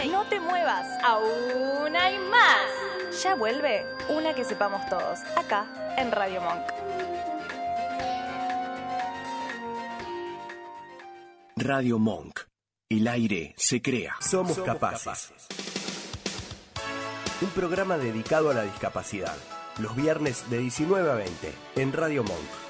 [0.00, 0.08] Ahí.
[0.08, 0.86] No te muevas.
[1.04, 3.22] Aún hay más.
[3.22, 6.62] Ya vuelve una que sepamos todos, acá en Radio Monk.
[11.56, 12.40] Radio Monk.
[12.88, 14.16] El aire se crea.
[14.20, 15.32] Somos capaces.
[17.42, 19.36] Un programa dedicado a la discapacidad.
[19.78, 22.69] Los viernes de 19 a 20 en Radio Monk.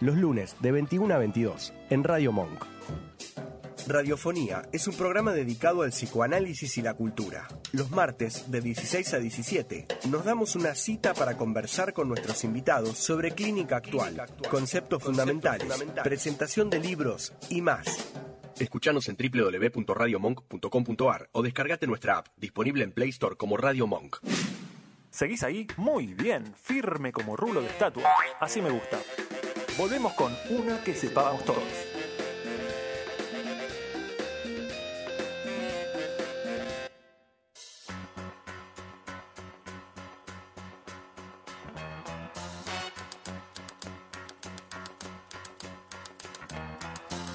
[0.00, 2.64] Los lunes de 21 a 22 en Radio Monk.
[3.88, 7.48] Radiofonía es un programa dedicado al psicoanálisis y la cultura.
[7.72, 12.96] Los martes de 16 a 17 nos damos una cita para conversar con nuestros invitados
[12.96, 18.12] sobre clínica actual, conceptos fundamentales, presentación de libros y más.
[18.60, 24.18] Escuchanos en www.radiomonk.com.ar o descargate nuestra app, disponible en Play Store como Radio Monk.
[25.10, 25.66] ¿Seguís ahí?
[25.76, 28.04] Muy bien, firme como rulo de estatua.
[28.38, 29.00] Así me gusta.
[29.78, 31.62] Volvemos con una que sepamos todos.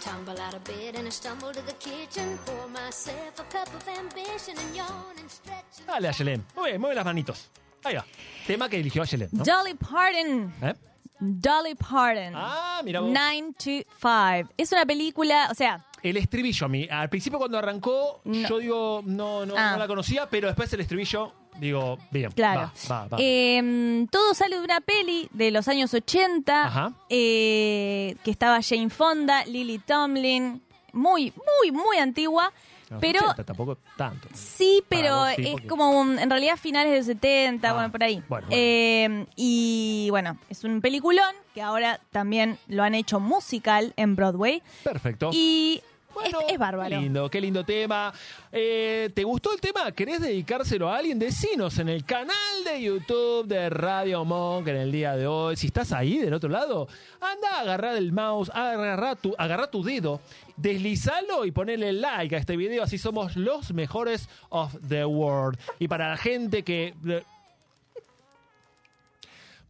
[0.04, 2.38] Tumble out of bed and I stumble to the kitchen.
[2.46, 5.88] Pour myself a cup of ambition and yawn and stretch.
[5.88, 6.46] Dale, Ayelen.
[6.56, 7.50] Mueve, mueve las manitos.
[7.86, 8.06] Ahí va.
[8.46, 9.46] Tema que eligió Ayelen, ¿no?
[9.46, 10.54] Dolly Parton.
[10.62, 10.74] ¿Eh?
[11.20, 12.34] Dolly Parton.
[12.36, 13.10] Ah, mira vos.
[13.14, 14.50] 9 to 5.
[14.58, 16.88] Es una película, o sea, El estribillo a mí.
[16.92, 18.48] Al principio cuando arrancó, No.
[18.50, 19.72] yo digo, no, no, Ah.
[19.74, 22.32] no la conocía, pero después el estribillo Digo, bien.
[22.32, 22.72] Claro.
[22.90, 23.18] Va, va, va.
[23.22, 26.94] Eh, todo sale de una peli de los años 80 Ajá.
[27.10, 32.52] eh, que estaba Jane Fonda, Lily Tomlin, muy, muy, muy antigua.
[32.94, 34.28] Los pero 80, tampoco tanto.
[34.34, 37.74] sí, pero vos sí, es porque- como un- en realidad finales de los 70, Ah,
[37.74, 38.16] bueno, por ahí.
[38.28, 38.48] bueno, bueno.
[38.52, 44.62] Eh, y bueno, es un peliculón que ahora también lo han hecho musical en Broadway.
[44.84, 45.30] Perfecto.
[45.34, 45.82] Y
[46.14, 46.90] Bueno, es, es bárbaro.
[46.90, 48.14] Qué lindo, qué lindo tema.
[48.52, 49.92] Eh, ¿Te gustó el tema?
[49.92, 51.18] ¿Querés dedicárselo a alguien?
[51.18, 55.56] Decinos en el canal de YouTube de Radio Monk en el día de hoy.
[55.56, 56.88] Si estás ahí del otro lado,
[57.20, 60.22] anda a agarrar el mouse, agarra tu, agarra tu dedo,
[60.58, 62.84] deslizalo y ponele like a este video.
[62.84, 65.58] Así somos los mejores of the world.
[65.80, 66.94] Y para la gente que.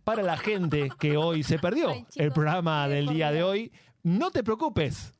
[0.04, 3.72] Para la gente que hoy se perdió Ay, chicos, el programa del día de hoy,
[4.04, 5.13] no te preocupes,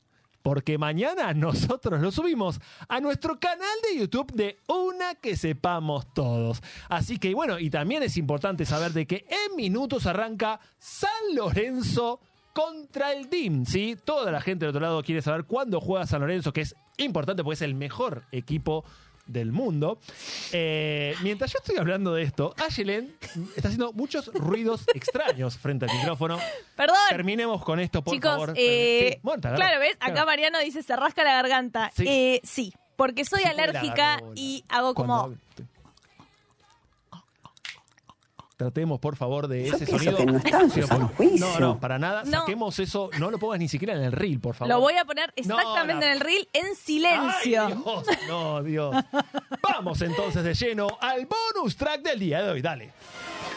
[0.44, 6.62] porque mañana nosotros lo subimos a nuestro canal de YouTube de Una que sepamos todos.
[6.90, 12.20] Así que bueno, y también es importante saber de que en minutos arranca San Lorenzo
[12.52, 13.96] contra el DIM, ¿sí?
[14.04, 17.42] Toda la gente del otro lado quiere saber cuándo juega San Lorenzo, que es importante
[17.42, 18.84] porque es el mejor equipo
[19.26, 19.98] del mundo.
[20.52, 23.14] Eh, mientras yo estoy hablando de esto, Ayelen
[23.56, 26.38] está haciendo muchos ruidos extraños frente al micrófono.
[26.76, 26.96] Perdón.
[27.08, 28.54] Terminemos con esto, por Chicos, favor.
[28.56, 29.94] eh, Sí, bueno, claro, ¿ves?
[30.00, 30.26] Acá Claro.
[30.26, 31.90] Mariano dice se rasca la garganta.
[31.94, 32.04] Sí.
[32.06, 35.18] Eh, sí, porque soy Sí, alérgica y hago como...
[35.20, 35.38] Cuando-
[38.56, 40.16] Tratemos, por favor, de ese sonido.
[40.16, 40.40] que no
[40.70, 40.80] Sí.
[41.40, 42.22] No, no, para nada.
[42.24, 42.40] No.
[42.40, 43.10] Saquemos eso.
[43.18, 44.72] No lo pongas ni siquiera en el reel, por favor.
[44.74, 47.66] Lo voy a poner No, exactamente la- en el reel en ¡Ay, silencio.
[47.66, 48.06] Dios!
[48.28, 48.94] No, Dios.
[49.60, 52.62] Vamos entonces de lleno al bonus track del día de hoy.
[52.62, 52.92] Dale.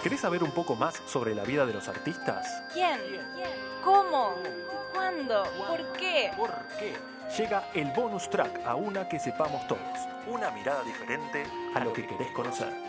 [0.01, 2.47] ¿Querés saber un poco más sobre la vida de los artistas?
[2.73, 2.99] ¿Quién?
[3.83, 4.33] ¿Cómo?
[4.93, 5.43] ¿Cuándo?
[5.67, 6.31] ¿Por qué?
[6.38, 6.95] ¿Por qué?
[7.38, 9.81] Llega el bonus track a una que sepamos todos.
[10.27, 11.43] Una mirada diferente
[11.75, 12.87] a lo que querés conocer.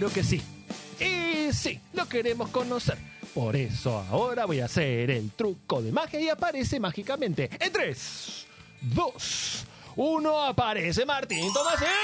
[0.00, 0.40] Claro que sí.
[0.98, 2.96] Y sí, lo queremos conocer.
[3.34, 7.48] Por eso ahora voy a hacer el truco de magia y aparece mágicamente.
[7.60, 8.46] En 3,
[8.80, 9.64] 2,
[9.96, 11.76] 1, aparece Martín Tomás.
[11.78, 11.94] ¡Bravo!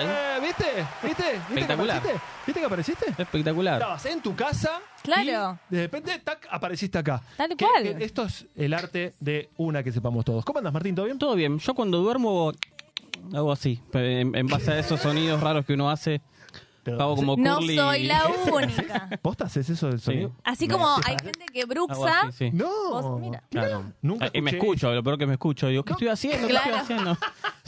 [0.00, 0.64] Eh, ¿Viste?
[1.02, 1.04] ¿Viste?
[1.04, 1.96] ¿Viste que Espectacular.
[1.98, 2.20] apareciste?
[2.46, 3.04] ¿Viste que apareciste?
[3.18, 3.74] Espectacular.
[3.74, 5.58] Estabas en tu casa Claro.
[5.70, 7.22] y de repente tac, apareciste acá.
[7.36, 7.96] Tal Que- cual.
[7.96, 10.44] que esto es el arte de una que sepamos todos.
[10.44, 10.94] ¿Cómo andas, Martín?
[10.94, 11.18] ¿Todo bien?
[11.18, 11.58] Todo bien.
[11.58, 12.52] Yo cuando duermo
[13.34, 13.80] hago así.
[13.92, 16.20] En, en base a esos sonidos raros que uno hace,
[16.84, 17.76] como No curly.
[17.76, 19.08] soy la única.
[19.22, 20.32] ¿Posta haces eso del sonido?
[20.42, 22.22] Así como hay gente que bruxa.
[22.22, 22.50] así, sí.
[22.52, 22.68] No.
[22.90, 23.42] Vos, mira.
[23.50, 23.92] Claro.
[24.02, 25.68] Nunca y me escucho, lo peor que me escucho.
[25.68, 26.46] Digo, ¿qué estoy haciendo?
[26.46, 26.66] ¿Qué Claro.
[26.76, 27.12] estoy haciendo?
[27.12, 27.16] O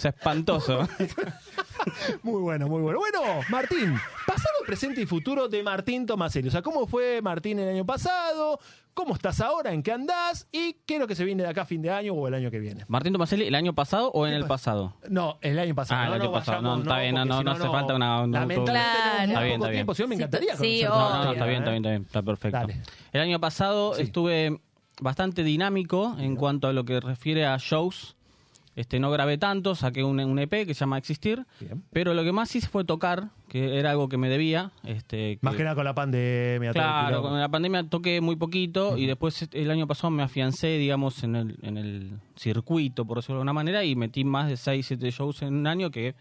[0.01, 0.89] sea, espantoso.
[2.23, 3.01] Muy bueno, muy bueno.
[3.01, 3.93] Bueno, Martín,
[4.27, 6.47] pasado, presente y futuro de Martín Tomaselli.
[6.49, 8.61] O sea, ¿cómo fue Martín el año pasado?
[8.95, 9.73] ¿Cómo estás ahora?
[9.73, 10.47] ¿En qué andás?
[10.53, 12.35] ¿Y qué es lo que se viene de acá a fin de año o el
[12.35, 12.85] año que viene?
[12.89, 14.95] ¿Martín Tomaselli el año pasado o en el pasado?
[15.09, 16.01] No, el año pasado.
[16.01, 16.57] Ah, el no, año no, pasado.
[16.59, 18.91] vayamos, No, está bien, no, no, no hace falta una- Lamentablemente Claro.
[19.21, 19.73] tenemos muy poco está bien.
[19.79, 20.83] tiempo, si no me encantaría sí.
[20.85, 22.59] No, no, está bien, está bien, está bien, está perfecto.
[22.59, 22.81] Dale.
[23.13, 24.03] El año pasado Sí.
[24.03, 24.61] estuve
[25.01, 28.15] bastante dinámico en cuanto a lo que refiere a shows.
[28.75, 31.83] Este, no grabé tanto, saqué un, un EP que se llama Existir, Bien.
[31.93, 34.71] pero lo que más hice fue tocar, que era algo que me debía.
[34.85, 36.73] Este, Más que- nada con la pandemia.
[36.73, 41.23] Claro, con la pandemia toqué muy poquito y después el año pasado me afiancé, digamos,
[41.23, 44.87] en el, en el circuito, por decirlo de alguna manera, y metí más de 6,
[44.87, 46.15] 7 shows en un año que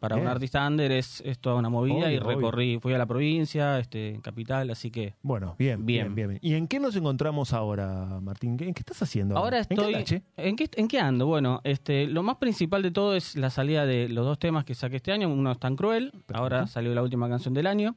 [0.00, 0.26] para Bien.
[0.26, 2.28] un artista under es, es toda una movida y obvio.
[2.28, 5.14] recorrí, fui a la provincia, este, capital, así que...
[5.22, 6.28] Bueno, bien, bien, Bien.
[6.28, 8.56] bien, ¿Y en qué nos encontramos ahora, Martín?
[8.56, 9.36] ¿Qué- ¿En qué estás haciendo?
[9.36, 9.94] Ahora ¿En qué estoy.
[9.94, 10.22] andás, che?
[10.36, 11.26] ¿En qué, ¿En qué ando?
[11.26, 14.74] Bueno, este, lo más principal de todo es la salida de los dos temas que
[14.74, 15.28] saqué este año.
[15.28, 17.96] Uno es tan cruel, ahora salió la última canción del año.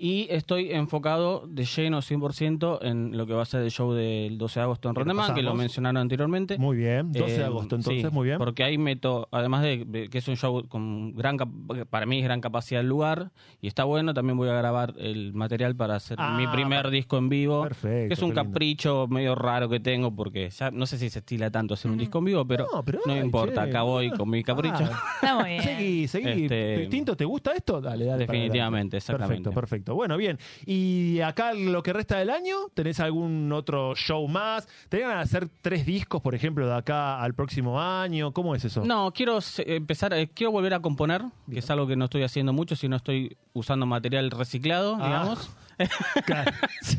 [0.00, 4.38] Y estoy enfocado de lleno 100% en lo que va a ser el show del
[4.38, 6.56] 12 de agosto en Rondemán, que lo mencionaron anteriormente.
[6.56, 8.38] Muy bien, 12 de Eh, agosto, entonces, sí, muy bien.
[8.38, 11.48] Porque ahí meto, además de que es un show con gran, cap-
[11.90, 15.32] para mí es gran capacidad del lugar y está bueno, también voy a grabar el
[15.34, 17.62] material para hacer Ah, mi primer per- disco en vivo.
[17.62, 18.44] perfecto, que es un lindo.
[18.44, 21.98] capricho medio raro que tengo porque ya no sé si se estila tanto hacer un
[21.98, 23.70] disco en vivo, pero No, pero no ay, importa, che.
[23.70, 24.76] acá voy con mi capricho.
[24.78, 25.62] Ah, Está muy bien.
[25.64, 26.42] Seguí, seguí.
[26.44, 27.80] Este- Tinto, ¿te gusta esto?
[27.80, 28.18] Dale, dale.
[28.28, 29.50] Definitivamente, exactamente.
[29.50, 29.87] Perfecto, perfecto.
[29.94, 30.38] Bueno, bien.
[30.66, 32.56] ¿Y acá lo que resta del año?
[32.74, 34.66] ¿Tenés algún otro show más?
[34.88, 38.32] ¿Tenés ganas de hacer tres discos, por ejemplo, de acá al próximo año?
[38.32, 38.84] ¿Cómo es eso?
[38.84, 42.52] No, quiero empezar, eh, quiero volver a componer, que es algo que no estoy haciendo
[42.52, 45.06] mucho, sino estoy usando material reciclado, Ah.
[45.06, 45.50] digamos.
[46.26, 46.50] Claro.
[46.82, 46.98] Sí.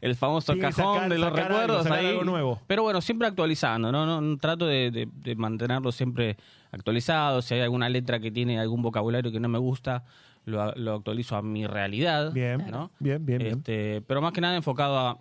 [0.00, 2.06] el famoso cajón sacar- de los algo, recuerdos sacar ahí.
[2.06, 2.60] algo nuevo.
[2.66, 4.06] Pero bueno, siempre actualizando, ¿no?
[4.06, 6.38] no, no- trato de, de- de mantenerlo siempre
[6.72, 7.42] actualizado.
[7.42, 10.04] Si hay alguna letra que tiene algún vocabulario que no me gusta,
[10.44, 12.32] lo, lo actualizo a mi realidad.
[12.32, 12.90] Bien, ¿no?
[12.98, 13.58] bien, bien, bien.
[13.58, 15.18] Este, pero más que nada enfocado a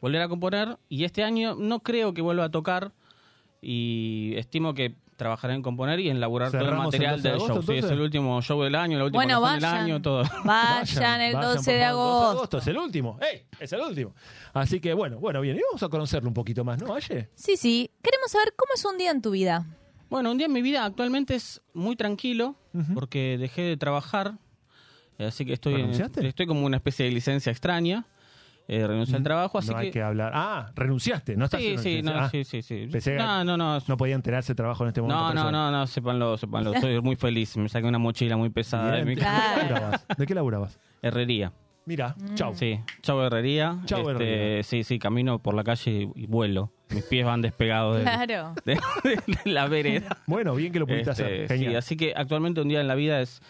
[0.00, 0.78] volver a componer.
[0.88, 2.92] Y este año no creo que vuelva a tocar.
[3.62, 7.22] Y estimo que trabajaré en componer y en elaborar todo el ¿Cerramos el material 12
[7.22, 7.74] de del agosto, show.
[7.74, 9.84] Sí, es el último show del año, la última Bueno, canción del vayan.
[9.84, 10.22] año, todo.
[10.46, 12.30] Vayan el Vayan, 12 por de favor, 12 agosto.
[12.38, 13.18] agosto, es el último.
[13.20, 13.42] ¡Ey!
[13.58, 14.14] Es el último.
[14.54, 15.58] Así que bueno, bueno, bien.
[15.58, 17.28] Y vamos a conocerlo un poquito más, ¿no, Aye?
[17.34, 17.90] Sí, sí.
[18.02, 19.66] Queremos saber cómo es un día en tu vida.
[20.10, 22.56] Bueno, un día en mi vida actualmente es muy tranquilo
[22.94, 24.34] porque dejé de trabajar,
[25.18, 26.26] eh, así que estoy, en- ¿Renunciaste?
[26.26, 28.04] estoy como una especie de licencia extraña.
[28.68, 29.94] Eh, renuncié al trabajo, así no hay que...
[29.94, 30.30] que hablar.
[30.32, 32.86] Ah, renunciaste, no estás Sí, sí, no, Ah, sí, sí, sí.
[32.90, 33.78] pensé No, no, no.
[33.88, 35.34] No podía enterarse de trabajo en este momento.
[35.34, 36.72] No, no, no, no, sépanlo, sépanlo.
[36.80, 37.56] Soy muy feliz.
[37.56, 39.08] Me saqué una mochila muy pesada de Bien.
[39.08, 39.26] mi ¿De qué
[39.66, 40.06] laburabas?
[40.18, 40.78] ¿De qué laburabas?
[41.02, 41.52] herrería.
[41.84, 42.54] Mira, chau.
[42.54, 43.80] Sí, chau herrería.
[43.86, 44.62] Chau, Este, herrería.
[44.62, 46.70] Sí, sí, camino por la calle y vuelo.
[46.90, 48.54] Mis pies van despegados de, Claro.
[48.64, 48.80] de-
[49.44, 50.18] de la vereda.
[50.26, 51.58] Bueno, bien que lo pudiste Este, hacer.
[51.58, 53.40] sí, así que actualmente un día en la vida es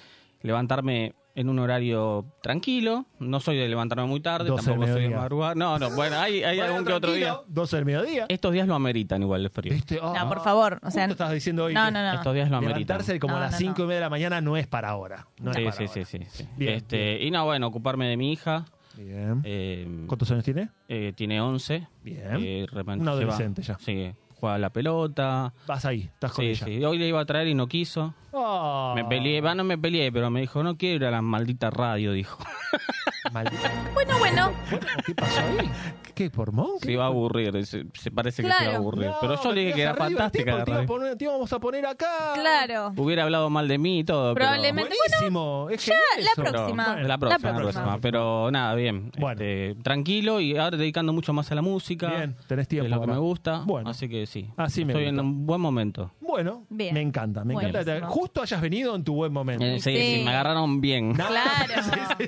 [0.42, 3.06] levantarme en un horario tranquilo.
[3.20, 5.16] No soy de levantarme muy tarde, 12 del tampoco soy de mediodía.
[5.22, 5.56] madrugar.
[5.56, 7.26] No, no, bueno, hay, hay Bueno, algún que otro día.
[7.28, 8.26] tranquilo, 12 del mediodía.
[8.28, 9.72] Estos días lo ameritan igual el frío.
[9.72, 9.98] ¿Viste?
[10.02, 10.80] Ah, No, por favor.
[10.82, 12.14] O sea, estabas diciendo hoy no, no, no.
[12.14, 12.80] Estos días lo ameritan.
[12.82, 13.84] levantarse como No, a las no, 5 no.
[13.84, 15.28] y media de la mañana no es para ahora.
[15.40, 16.04] No sí, es para sí, ahora.
[16.04, 16.48] sí, sí, sí.
[16.56, 18.64] Bien, este, Y no, bueno, ocuparme de mi hija.
[18.96, 19.40] Bien.
[19.44, 20.70] eh, ¿Cuántos años tiene?
[20.88, 21.86] eh, tiene 11.
[22.02, 22.26] Bien.
[22.40, 23.78] Eh, Un adolescente ya.
[23.78, 25.52] Sí, juega la pelota.
[25.66, 26.66] Vas ahí, estás con Sí, ella.
[26.66, 26.84] sí.
[26.84, 28.14] Hoy le iba a traer y no quiso.
[28.32, 31.22] Ah, Me peleé, va, no me peleé, pero me dijo, no quiero ir a la
[31.22, 32.38] maldita radio, dijo.
[33.32, 33.70] Maldita.
[33.94, 34.52] Bueno, bueno.
[34.70, 35.70] Bueno, ¿Qué pasó ahí?
[36.14, 36.30] ¿Qué?
[36.30, 36.82] ¿Por Monk?
[36.82, 38.76] Se iba a aburrir, se, se parece que se iba a Claro.
[38.78, 39.06] aburrir.
[39.08, 40.86] No, pero yo le dije que era fantástica la porque te radio.
[40.88, 42.32] poner- Te íbamos a poner acá.
[42.34, 42.92] Claro.
[42.96, 44.34] Hubiera hablado mal de mí y todo.
[44.34, 44.94] pero- Probablemente.
[45.08, 45.68] Buenísimo.
[45.70, 46.30] es ya, la eso.
[46.36, 46.82] pero- próxima.
[46.96, 47.54] la próxima, La la próxima.
[47.56, 47.98] próxima.
[48.00, 49.10] Pero nada, bien.
[49.18, 49.32] Bueno.
[49.42, 52.08] Este, tranquilo y ahora dedicando mucho más a la música.
[52.08, 52.84] Bien, tenés tiempo.
[52.86, 53.12] Es lo que ahora.
[53.14, 53.62] me gusta.
[53.66, 53.90] Bueno.
[53.90, 54.50] Así que sí.
[54.56, 55.20] Así me Estoy gusta.
[55.20, 56.12] en un buen momento.
[56.42, 56.94] Bueno, Bien.
[56.94, 57.82] me encanta, me encanta.
[57.82, 58.10] Buenísimo.
[58.10, 59.62] Justo hayas venido en tu buen momento.
[59.64, 60.16] Eh, sí, Sí.
[60.18, 61.12] sí, me agarraron bien.
[61.14, 61.34] Claro.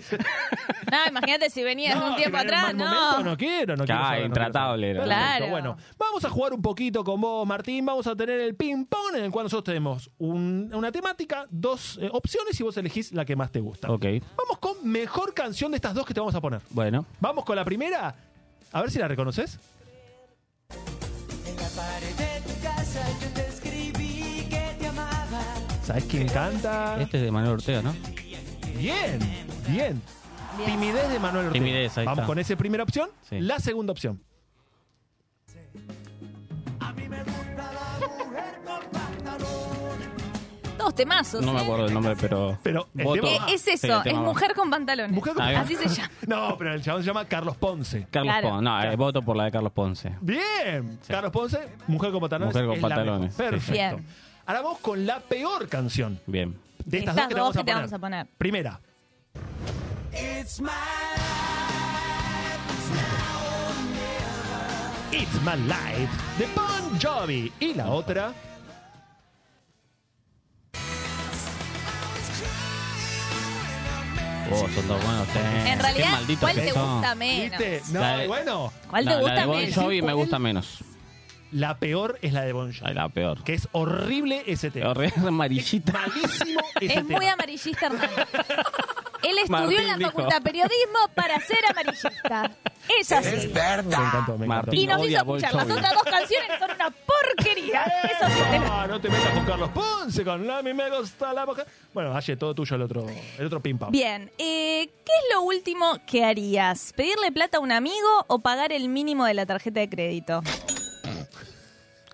[0.93, 2.85] No, imagínate si venías No, un tiempo atrás, mal no.
[2.85, 4.01] momento, no quiero, no quiero.
[4.01, 5.15] Ah, saber, no intratable quiero era.
[5.15, 5.37] saber.
[5.39, 5.51] Claro.
[5.51, 7.87] Bueno, vamos a jugar un poquito con vos, Martín.
[7.87, 12.11] Vamos a tener el ping-pong en el cual nosotros tenemos un- una temática, dos eh,
[12.13, 13.91] opciones y vos elegís la que más te gusta.
[13.91, 14.05] Ok,
[14.37, 16.61] Vamos con mejor canción de estas dos que te vamos a poner.
[16.71, 17.07] bueno.
[17.21, 18.15] Vamos con la primera.
[18.73, 19.59] A ver si la reconoces.
[25.83, 27.01] ¿Sabes quién canta?
[27.01, 27.93] Este es de Manuel Ortega, ¿no?
[28.79, 29.19] Bien,
[29.69, 30.01] bien.
[30.65, 31.65] Timidez de Manuel Ortega.
[31.65, 32.27] Timidez, ahí Vamos está.
[32.27, 33.11] con esa primera opción.
[33.29, 33.41] Sí.
[33.41, 34.23] La segunda opción.
[40.79, 41.45] Dos temazos.
[41.45, 41.63] No me ¿eh?
[41.65, 42.59] acuerdo el nombre, pero.
[42.63, 43.21] Pero el voto.
[43.23, 44.27] tema- Eh, es Sí, eso, el es tema va.
[44.29, 45.13] mujer con pantalones.
[45.13, 45.43] Mujer con-.
[45.45, 46.11] Así se llama.
[46.27, 48.07] No, pero el chabón se llama Carlos Ponce.
[48.11, 48.49] Carlos Claro.
[48.51, 48.65] Ponce.
[48.65, 50.13] No, eh, voto por la de Carlos Ponce.
[50.21, 50.99] Bien.
[51.07, 52.55] Carlos Ponce, Mujer con pantalones.
[52.55, 53.61] Mujer con es la pantalones, mejor.
[53.61, 53.67] sí.
[53.71, 53.97] Perfecto.
[53.97, 54.07] Bien.
[54.47, 56.57] Ahora vamos con la peor canción Bien.
[56.85, 57.75] de estas, Estas dos que te dos vamos, que a, te poner.
[57.77, 58.27] vamos a poner.
[58.39, 58.81] Primera.
[65.13, 67.53] It's My Life de Bon Jovi.
[67.61, 68.33] Y la otra.
[74.51, 75.55] Oh, son dos buenos temas.
[75.55, 77.59] En Qué realidad, ¿cuál te gusta menos?
[77.59, 77.83] ¿Viste?
[77.91, 78.73] No, La de- bueno.
[78.91, 79.75] ¿Cuál La- te la gusta de Bon menos?
[79.75, 80.79] Jovi me por gusta menos.
[81.53, 82.95] La peor es la de Bon Jovi.
[82.95, 83.45] La peor.
[83.45, 84.91] Que es horrible ese tema.
[84.91, 85.93] Horrible amarillita.
[85.93, 87.17] Malísimo ese Es tema.
[87.19, 88.11] muy amarillista, Hernán.
[89.23, 90.11] Él estudió Martín en la dijo.
[90.11, 92.51] Facultad de Periodismo para ser amarillista.
[92.99, 93.37] Es así.
[93.49, 94.47] Me encantó, me encantó.
[94.47, 94.81] Martín.
[94.81, 95.79] Y nos odia hizo a Bon escuchar las Jovi.
[95.79, 97.83] otras dos canciones son una porquería.
[98.05, 98.41] Eso sí.
[98.71, 101.67] Ah, no te metas con Carlos Ponce, con la mi me gusta la boca.
[101.95, 103.07] Bueno, Aye, todo tuyo el otro,
[103.39, 103.93] el otro pim pam.
[103.93, 106.93] Bien, eh, ¿qué es lo último que harías?
[106.97, 110.43] ¿Pedirle plata a un amigo o pagar el mínimo de la tarjeta de crédito?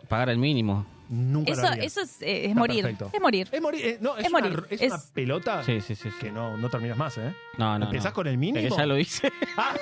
[0.08, 0.86] Pagar el mínimo.
[1.10, 1.84] Nunca Eso, lo haría.
[1.84, 2.82] eso es, eh, es Está morir.
[2.82, 3.10] perfecto.
[3.14, 3.48] Es morir.
[3.50, 3.86] Es morir.
[3.86, 4.64] eh, no, es, Es una, morir.
[4.68, 6.10] es Es- una pelota Sí, sí, sí.
[6.10, 6.16] sí.
[6.20, 7.34] que no, no terminas más, ¿eh?
[7.56, 7.86] No, no.
[7.86, 8.14] ¿Empezás no.
[8.14, 8.58] con el mínimo?
[8.66, 9.32] Es que ya lo hice.
[9.56, 9.74] Ah,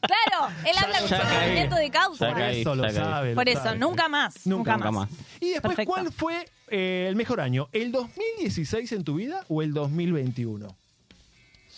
[0.00, 1.28] Claro, él habla con ya caí.
[1.34, 2.26] conocimiento de causa.
[2.28, 3.34] Ya por caí, eso lo sabe.
[3.34, 3.78] Por eso, sabe.
[3.78, 4.46] nunca más.
[4.46, 5.10] Nunca Nunca, más.
[5.10, 5.20] más.
[5.40, 5.92] Y después, Perfecto.
[5.92, 7.68] ¿cuál fue eh, el mejor año?
[7.72, 10.74] ¿El 2016 en tu vida o el 2021?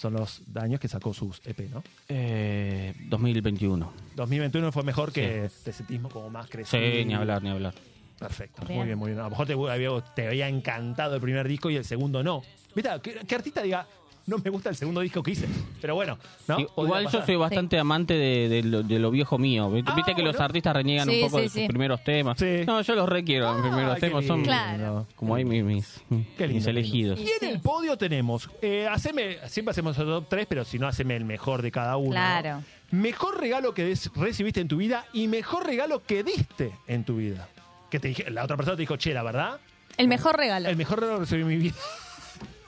[0.01, 1.83] Son los años que sacó sus EP, ¿no?
[2.09, 3.93] Eh, 2021.
[4.17, 6.83] 2021 fue mejor que te sentís como más crecido.
[6.83, 7.75] Sí, ni hablar, ni hablar.
[8.19, 8.79] Perfecto, Bien.
[8.79, 9.21] muy bien, muy bien.
[9.21, 12.43] A lo mejor te, había- te había encantado el primer disco y el segundo no.
[12.75, 12.91] ¿Viste?
[13.03, 13.87] ¿Qué, qué artista diga,
[14.27, 15.47] no me gusta el segundo disco que hice?
[15.81, 16.19] Pero bueno,
[16.49, 16.59] ¿no?
[16.61, 17.27] Igual yo pasar.
[17.27, 19.71] soy bastante amante de, de lo, de lo viejo mío.
[19.71, 21.69] Viste Ah, Viste que los artistas reniegan Sí, un poco sí, de sus sí.
[21.69, 22.39] primeros temas.
[22.39, 22.63] Sí.
[22.67, 23.53] No, yo los requiero.
[23.55, 24.43] mis primeros temas son.
[24.45, 25.07] Claro.
[25.17, 26.01] como ahí mis, mis,
[26.37, 27.19] Qué lindo, mis qué elegidos.
[27.21, 30.87] Y en el podio tenemos, eh, haceme, siempre hacemos el top 3, pero si no,
[30.87, 32.11] haceme el mejor de cada uno.
[32.13, 32.57] Claro.
[32.57, 32.65] ¿no?
[32.93, 37.17] Mejor regalo que des- recibiste en tu vida y mejor regalo que diste en tu
[37.17, 37.49] vida.
[37.91, 39.59] Que te dije, la otra persona te dijo, che, la verdad,
[39.97, 40.69] El mejor regalo.
[40.69, 41.75] el mejor regalo que recibí en mi vida.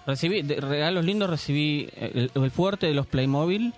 [0.06, 3.72] Recibí, de regalos lindos recibí el, el fuerte de los Playmobil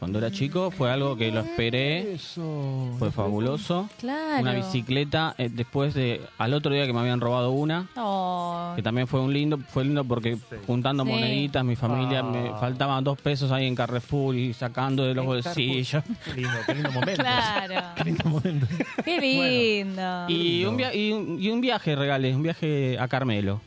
[0.00, 2.94] cuando era chico, fue algo que lo esperé, Eso.
[2.98, 3.86] fue fabuloso.
[3.98, 4.40] Claro.
[4.40, 8.72] Una bicicleta, eh, después de, al otro día que me habían robado una, Oh.
[8.74, 11.10] que también fue un lindo, fue lindo porque juntando Sí.
[11.10, 12.56] moneditas, mi familia, me Ah.
[12.58, 16.02] faltaban dos pesos ahí en Carrefour y sacando de los bolsillos.
[16.24, 17.22] Qué lindo, qué lindo momento.
[17.22, 17.74] Claro.
[17.96, 18.66] Qué lindo momento.
[19.04, 20.24] Qué lindo.
[20.30, 20.64] Y y,
[21.12, 23.60] un, y un viaje regalé, un viaje a Carmelo.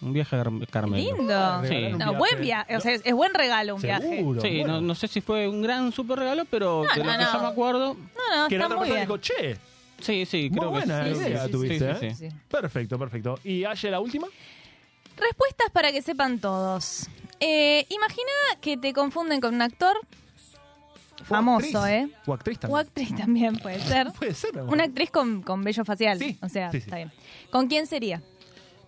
[0.00, 0.96] Un viaje a Car- Carmelo.
[1.18, 1.62] Lindo.
[1.62, 1.68] Sí.
[1.68, 2.16] Regalar un No, viaje.
[2.18, 2.76] buen viaje.
[2.76, 4.08] O sea, es, es buen regalo un viaje.
[4.08, 4.40] Seguro.
[4.40, 4.74] Sí, bueno.
[4.74, 7.24] no, no sé si fue un gran super regalo, pero No, de lo no, que
[7.24, 7.32] no.
[7.32, 9.00] yo me acuerdo, No, no, Que la está otra muy persona bien.
[9.00, 9.58] dijo, che,
[10.00, 11.20] sí, sí, muy creo buena que sí.
[11.20, 12.14] idea Sí, tuviste, sí, ¿eh?
[12.14, 12.36] sí, sí.
[12.48, 13.38] Perfecto, perfecto.
[13.42, 14.28] ¿Y Aye, la última?
[15.16, 17.08] Respuestas para que sepan todos.
[17.40, 18.30] Eh, imagina
[18.60, 19.96] que te confunden con un actor
[21.24, 21.92] famoso, actriz.
[21.92, 22.08] ¿eh?
[22.26, 22.80] O actriz O también.
[22.86, 24.12] actriz también puede ser.
[24.18, 24.72] Puede ser, amor.
[24.74, 26.18] Una actriz con, con vello facial.
[26.18, 26.84] Sí, O sea, sí, sí.
[26.84, 27.12] está bien.
[27.50, 28.22] ¿Con quién sería?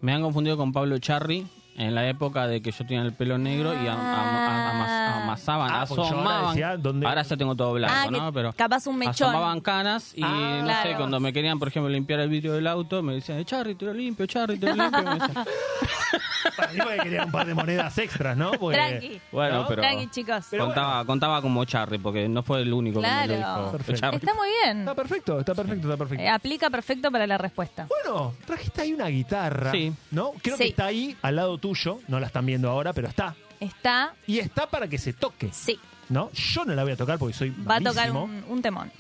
[0.01, 1.47] Me han confundido con Pablo Charri
[1.81, 5.23] en la época de que yo tenía el pelo negro y am- am- am- amas-
[5.23, 6.49] amasaban, Ah, ahora asomaban.
[6.55, 8.33] decía, ¿dónde- Ahora ya tengo todo blanco, Ah, ¿no?
[8.33, 9.29] Pero capaz un mechón.
[9.31, 10.91] asomaban canas y Ah, no claro.
[10.91, 13.87] sé, cuando me querían, por ejemplo, limpiar el vidrio del auto, me decían, Charri, te
[13.87, 15.03] lo limpio, Charri, te lo limpio.
[15.03, 15.45] me decían.
[16.57, 18.51] Para mí porque quería un par de monedas extras, ¿no?
[18.53, 19.21] Porque- Tranqui.
[19.31, 19.69] Bueno, ¿No?
[19.69, 20.47] pero Tranqui, chicos.
[20.51, 23.73] Pero contaba, contaba como Charri, porque no fue el único que me lo dijo.
[23.73, 24.17] Perfecto.
[24.17, 24.81] Está muy bien.
[24.81, 26.25] Está perfecto, está perfecto, está perfecto.
[26.25, 27.87] Eh, aplica perfecto para la respuesta.
[27.89, 29.93] Bueno, trajiste ahí una guitarra, Sí.
[30.11, 30.33] ¿no?
[30.43, 30.65] Creo Sí.
[30.65, 31.70] que está ahí al lado tuyo,
[32.09, 33.35] no la están viendo ahora, pero está.
[33.59, 36.31] Está, Y está para que se toque, sí, ¿no?
[36.33, 38.91] Yo no la voy a tocar porque soy va a tocar un, un temón.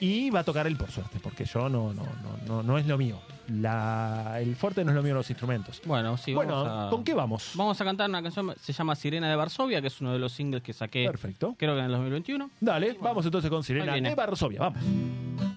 [0.00, 2.86] Y va a tocar él por suerte, porque yo no, no, no, no, no es
[2.86, 3.20] lo mío.
[3.48, 5.82] La, el fuerte no es lo mío los instrumentos.
[5.84, 6.90] Bueno, sí, bueno, vamos a...
[6.90, 7.50] ¿con qué vamos?
[7.54, 10.32] Vamos a cantar una canción, se llama Sirena de Varsovia, que es uno de los
[10.32, 11.54] singles que saqué, Perfecto.
[11.58, 12.50] creo que en el 2021.
[12.60, 15.49] Dale, vamos entonces con Sirena de Varsovia, vamos.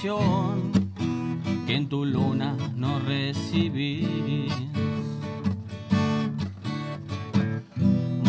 [0.00, 4.46] Que en tu luna no recibí.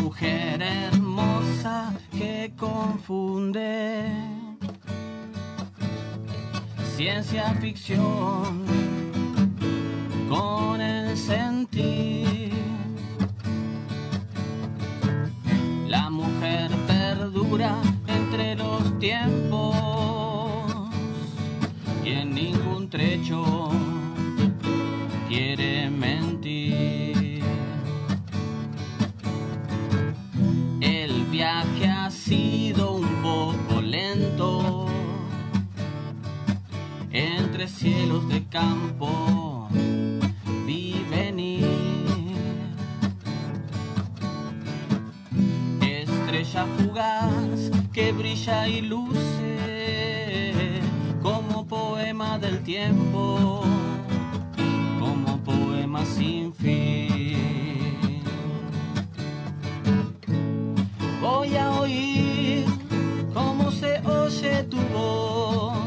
[0.02, 4.08] Mujer hermosa que confunde
[6.98, 8.89] ciencia ficción
[25.28, 27.44] quiere mentir.
[30.82, 34.86] El viaje ha sido un poco lento
[37.12, 39.68] entre cielos de campo
[40.66, 41.04] vi
[45.82, 49.09] estrella fugaz que brilla y como
[51.70, 53.62] poema del tiempo
[55.00, 58.24] como poema sin fin
[61.22, 62.66] Voy a oír
[63.34, 65.79] cómo se oye tu voz.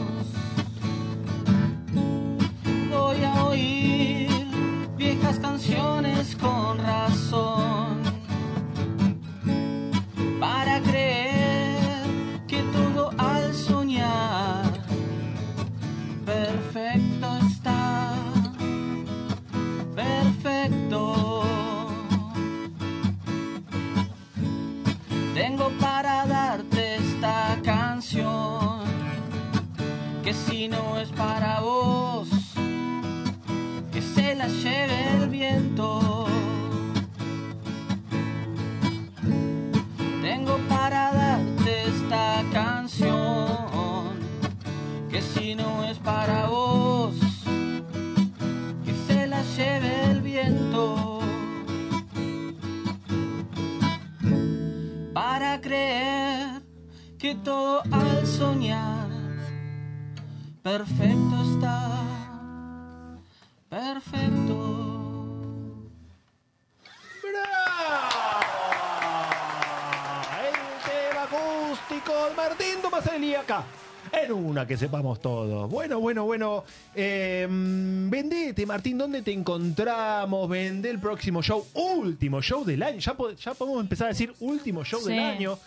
[74.67, 75.71] Que sepamos todos.
[75.71, 76.65] Bueno, bueno, bueno.
[76.95, 80.49] Eh, vendete, Martín, ¿dónde te encontramos?
[80.49, 82.99] Vende el próximo show, último show del año.
[82.99, 85.11] Ya, po- ya podemos empezar a decir último show Sí.
[85.11, 85.59] del año.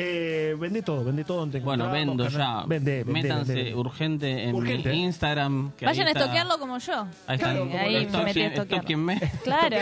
[0.00, 2.64] Eh, vende todo, vende todo donde te Bueno, vendo canal- ya.
[2.66, 3.74] Vende, vende, Métanse vende.
[3.74, 4.90] urgente en Urgente.
[4.90, 5.72] mi Instagram.
[5.76, 7.06] que Vayan a ahí está- estoquearlo como yo.
[7.26, 7.36] Ahí está.
[7.52, 8.98] Claro, ahí me metí a estoquearlo.
[9.42, 9.76] Claro.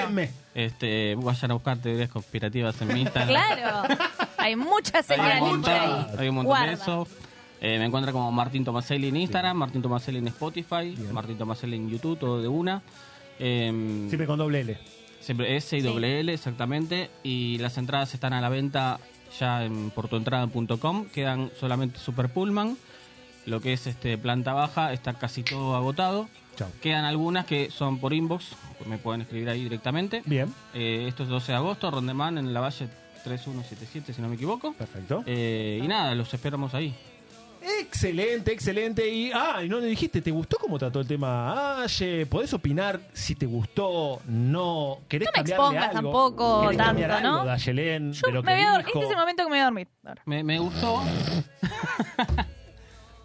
[0.54, 3.28] Este, vayan a buscar teorías conspirativas en mi Instagram.
[3.28, 3.94] claro.
[4.38, 6.16] Hay muchas Hay un señales ahí.
[6.18, 7.06] hay un montón de eso.
[7.60, 11.88] Eh, me encuentra como Martín Tomaselli en Instagram, Martín Tomaselli en Spotify, Martín Tomaselli en
[11.88, 12.82] YouTube, todo de una.
[13.38, 13.70] Eh,
[14.08, 14.78] Siempre con doble L.
[15.20, 17.10] Siempre S y doble L, exactamente.
[17.22, 19.00] Y las entradas están a la venta
[19.40, 21.06] ya en portuentrada.com.
[21.06, 22.76] Quedan solamente Super Pullman.
[23.46, 26.28] Lo que es este planta baja está casi todo agotado.
[26.56, 26.68] Chao.
[26.80, 28.50] Quedan algunas que son por inbox.
[28.86, 30.22] Me pueden escribir ahí directamente.
[30.26, 32.88] Bien, Eh, esto es 12 de agosto, Rondeman en la Valle
[33.24, 34.72] 3177, si no me equivoco.
[34.74, 35.22] perfecto.
[35.26, 36.94] Eh, y nada, los esperamos ahí.
[37.80, 39.08] Excelente, excelente.
[39.08, 42.26] Y, ah, y no le dijiste, ¿te gustó cómo trató el tema Aye?
[42.26, 45.00] ¿Podés opinar si te gustó, no?
[45.08, 46.10] ¿Querés No me cambiarle expongas algo?
[46.10, 47.44] tampoco ¿Querés cambiar tanto, algo ¿no?
[47.46, 48.88] de Ayelén, Yo de lo me que voy a dijo?
[48.90, 49.88] Este es el momento que me voy a dormir.
[50.04, 50.22] Ahora.
[50.26, 51.02] Me, me gustó.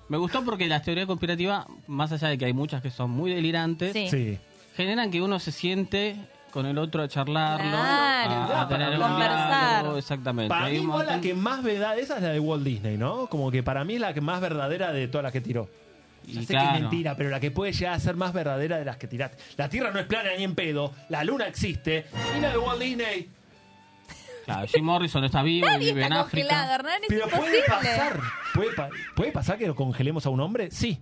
[0.10, 3.34] me gustó porque las teorías conspirativas, más allá de que hay muchas que son muy
[3.34, 4.08] delirantes, Sí.
[4.10, 4.38] Sí.
[4.76, 6.16] generan que uno se siente
[6.52, 9.72] con el otro a charlarlo, Claro, a, a tener un conversar.
[9.74, 10.50] diálogo, exactamente.
[10.50, 13.28] Para Hay mí un la que más verdad, esa es la de Walt Disney, ¿no?
[13.28, 15.70] Como que para mí es la que más verdadera de todas las que tiró.
[16.28, 16.70] Y Ya sé claro.
[16.70, 19.08] que es mentira, pero la que puede llegar a ser más verdadera de las que
[19.08, 19.38] tiraste.
[19.58, 22.06] La Tierra no es plana ni en pedo, la Luna existe,
[22.38, 23.30] y la de Walt Disney.
[24.46, 26.48] Claro, Jim Morrison está vivo y vive en África.
[26.48, 28.20] congelado, Hernán, es Pero puede pasar,
[28.54, 31.00] puede, pa- puede pasar que lo congelemos a un hombre, sí,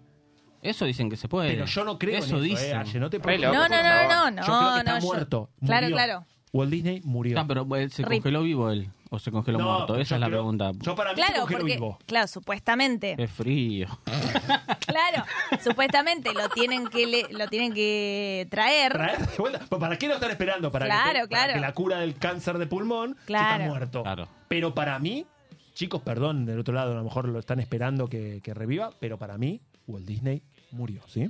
[0.62, 1.52] Eso dicen que se puede.
[1.52, 2.72] pero yo no creo Eso en eso, dicen.
[2.72, 3.54] eh, Aye, no te Re preocupes.
[3.54, 4.42] No, no, no, no, no.
[4.42, 5.50] Yo creo que está no, yo- muerto.
[5.66, 5.96] Claro, murió.
[5.96, 6.26] claro.
[6.52, 7.40] Walt Disney murió.
[7.40, 8.24] Ah, pero él se Rip.
[8.24, 8.90] congeló vivo él.
[9.12, 9.96] O se congeló No, muerto.
[10.00, 10.72] Esa es la creo- pregunta.
[10.82, 12.00] Yo para mí se Claro, congeló porque, vivo.
[12.06, 13.88] claro, supuestamente, Qué frío.
[14.86, 15.24] claro,
[15.64, 18.94] supuestamente lo tienen que le- lo tienen que traer.
[18.94, 19.60] ¿Traer de vuelta?
[19.70, 20.72] Pues, ¿Para qué lo están esperando?
[20.72, 21.54] ¿Para, que Claro, te- para claro.
[21.54, 24.04] que la cura del cáncer de pulmón si está muerto.
[24.04, 24.28] Claro.
[24.48, 25.26] Pero para mí,
[25.74, 29.18] chicos, perdón, del otro lado a lo mejor lo están esperando que, que reviva, pero
[29.18, 31.30] para mí, Walt Disney murió, ¿sí?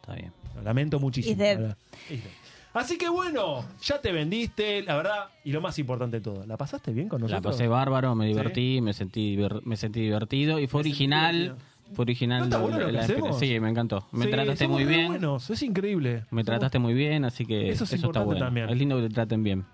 [0.00, 0.32] Está bien.
[0.56, 1.32] Lo lamento muchísimo.
[1.32, 1.58] Is dead.
[1.58, 1.76] ¿verdad?
[2.10, 2.32] Is dead.
[2.74, 6.56] Así que bueno, ya te vendiste, la verdad, y lo más importante de todo, ¿la
[6.56, 7.54] pasaste bien con La nosotros?
[7.54, 11.56] pasé bárbaro, me divertí, me sentí diver- me sentí divertido y fue Me sentí original.
[11.94, 12.38] Fue original.
[12.40, 13.18] ¿No está bueno lo que la hacemos?
[13.28, 13.56] experiencia.
[13.56, 14.08] Sí, me encantó.
[14.10, 15.06] Me Sí, trataste somos muy re bien.
[15.08, 16.12] buenos, es increíble.
[16.32, 18.44] Me Somos- trataste muy bien, así que Eso eso, es está importante bueno.
[18.46, 18.68] también.
[18.70, 19.64] Es lindo que te traten bien.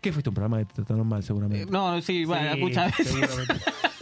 [0.00, 1.62] ¿Qué fuiste un programa que te trataron mal, seguramente?
[1.64, 3.12] Eh, no, sí, bueno, Sí, muchas veces.
[3.14, 3.54] seguramente.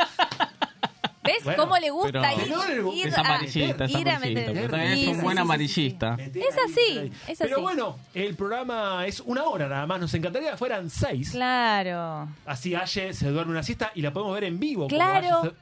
[1.42, 4.52] ¿Ves Bueno, cómo le gusta pero- ir, ir Es a- amarillista, es ir a amarillista.
[4.70, 6.16] También Sí, es un buen amarillista.
[6.18, 7.62] Es así, es Pero así.
[7.62, 10.00] bueno, el programa es una hora nada más.
[10.00, 11.30] Nos encantaría que fueran seis.
[11.32, 12.28] Claro.
[12.46, 14.86] Así Aye se duerme una siesta y la podemos ver en vivo.
[14.88, 15.52] Claro.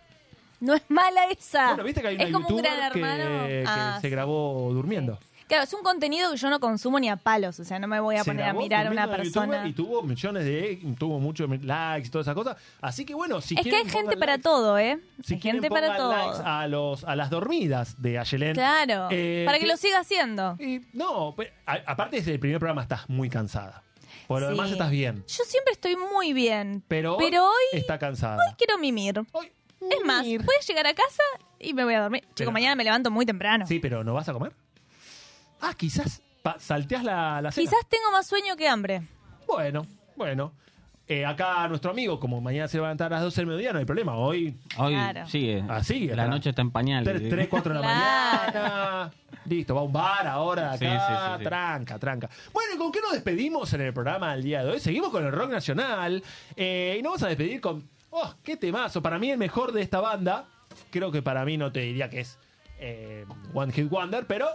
[0.60, 1.68] No es mala esa.
[1.68, 3.46] Bueno, viste que hay una es como un gran que, hermano.
[3.46, 5.18] que Ah, se grabó durmiendo.
[5.50, 7.58] Claro, es un contenido que yo no consumo ni a palos.
[7.60, 9.66] O sea, no me voy a Se poner a grabó mirar a una persona.
[9.66, 10.80] Y tuvo millones de...
[10.98, 12.56] Tuvo muchos likes y todas esas cosas.
[12.80, 14.42] Así que bueno, si es que quieren hay gente pongan para likes.
[14.44, 15.00] todo, ¿eh?
[15.24, 16.46] Si hay quieren gente para pongan likes todo.
[16.46, 18.54] a, los, a las dormidas de Ayelen.
[18.54, 19.08] Claro.
[19.10, 20.56] Eh, para que lo siga haciendo.
[20.60, 21.34] Y no,
[21.66, 23.82] a- aparte desde el primer programa estás muy cansada.
[24.28, 24.52] Por lo Sí.
[24.54, 25.24] demás estás bien.
[25.26, 26.84] Yo siempre estoy muy bien.
[26.86, 28.54] Pero, Pero hoy está cansada.
[28.56, 29.20] quiero mimir.
[29.32, 30.44] Hoy- Es más, Mimir.
[30.44, 31.22] puedes llegar a casa
[31.58, 32.20] y me voy a dormir.
[32.22, 33.66] Chico, Pero- mañana me levanto muy temprano.
[33.66, 34.52] Sí, pero ¿no vas a comer?
[35.60, 37.68] Ah, quizás pa- salteás la, la cena.
[37.70, 39.02] Quizás tengo más sueño que hambre.
[39.46, 39.86] Bueno,
[40.16, 40.52] bueno.
[41.08, 43.72] Eh, acá nuestro amigo, como mañana se va a levantar a las 12 del mediodía,
[43.72, 44.14] no hay problema.
[44.14, 45.26] Hoy, Hoy Claro.
[45.26, 45.64] sigue.
[45.68, 47.28] así, La noche está en pañales.
[47.28, 49.10] 3, 4 de la mañana.
[49.46, 51.44] Listo, va a un bar ahora Sí, sí, sí, sí.
[51.44, 52.30] Tranca, tranca.
[52.52, 54.78] Bueno, ¿y con qué nos despedimos en el programa del día de hoy?
[54.80, 56.22] Seguimos con el rock nacional.
[56.54, 57.88] eh, y nos vamos a despedir con.
[58.10, 59.02] ¡Oh, qué temazo!
[59.02, 60.44] Para mí, el mejor de esta banda.
[60.90, 62.38] Creo que para mí no te diría que es
[62.78, 64.46] eh, One Hit Wonder, pero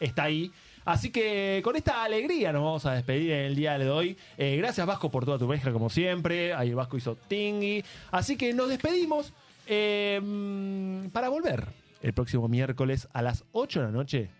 [0.00, 0.50] está ahí.
[0.84, 4.16] Así que con esta alegría nos vamos a despedir en el día de hoy.
[4.38, 6.54] Eh, gracias Vasco por toda tu pesca como siempre.
[6.54, 7.84] Ahí Vasco hizo tingui.
[8.10, 9.32] Así que nos despedimos
[9.66, 11.66] eh, mm, para volver
[12.02, 14.30] el próximo miércoles a las 8 de la noche.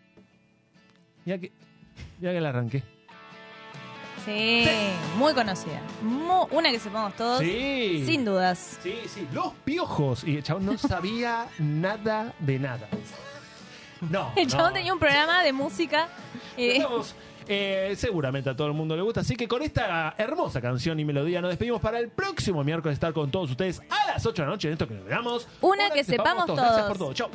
[1.26, 1.52] Ya que,
[2.20, 2.82] ya que la arranqué.
[4.24, 4.64] Sí,
[5.16, 5.80] muy conocida.
[6.02, 7.40] Mu- una que sepamos todos.
[7.40, 8.02] Sí.
[8.06, 8.78] Sin dudas.
[8.82, 9.26] Sí, sí.
[9.32, 10.24] Los piojos.
[10.24, 12.88] Y el chabón no sabía nada de nada.
[14.08, 14.32] No.
[14.36, 14.72] El chabón no.
[14.72, 16.08] tenía un programa de música.
[16.56, 17.14] eh, Estamos,
[17.48, 19.20] eh, seguramente a todo el mundo le gusta.
[19.20, 23.12] Así que con esta hermosa canción y melodía nos despedimos para el próximo miércoles estar
[23.12, 25.48] con todos ustedes a las 8 de la noche en esto que nos veamos.
[25.60, 26.88] Una que sepamos Gracias todos.
[26.88, 27.12] por todo.
[27.12, 27.28] Chau.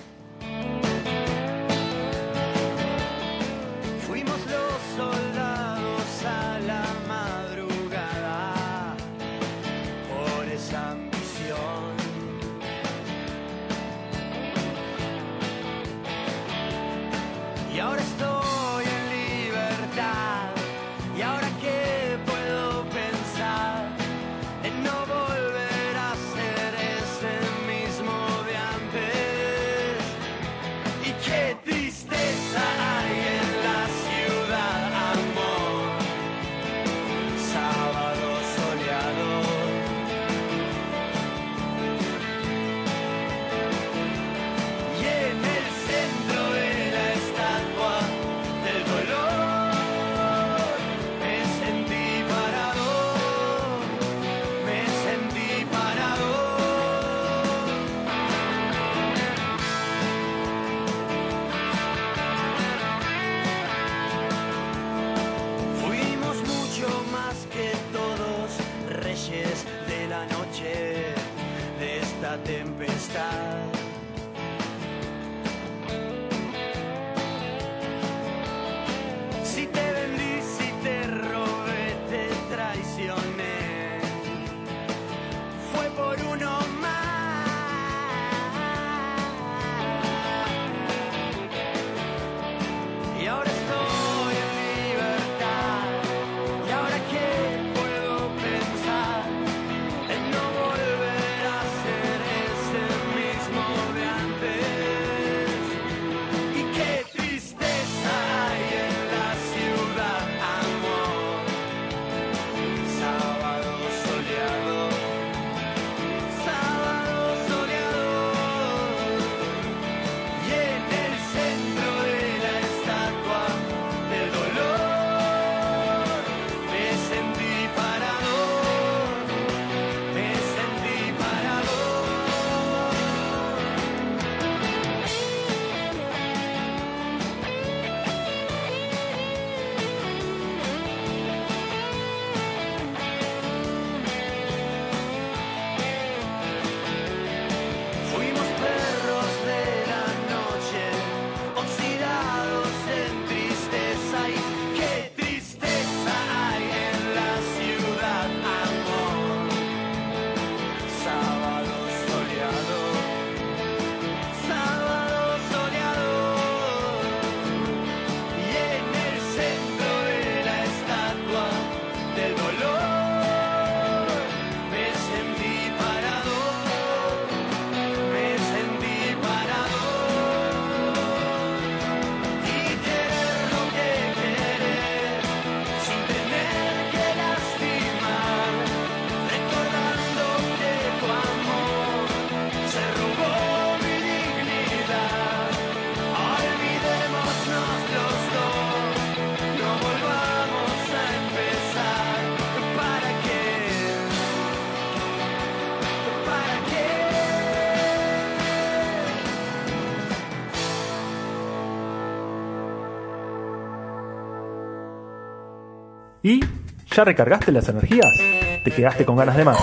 [216.95, 218.17] Ya recargaste las energías?
[218.63, 219.57] ¿Te quedaste con ganas de más?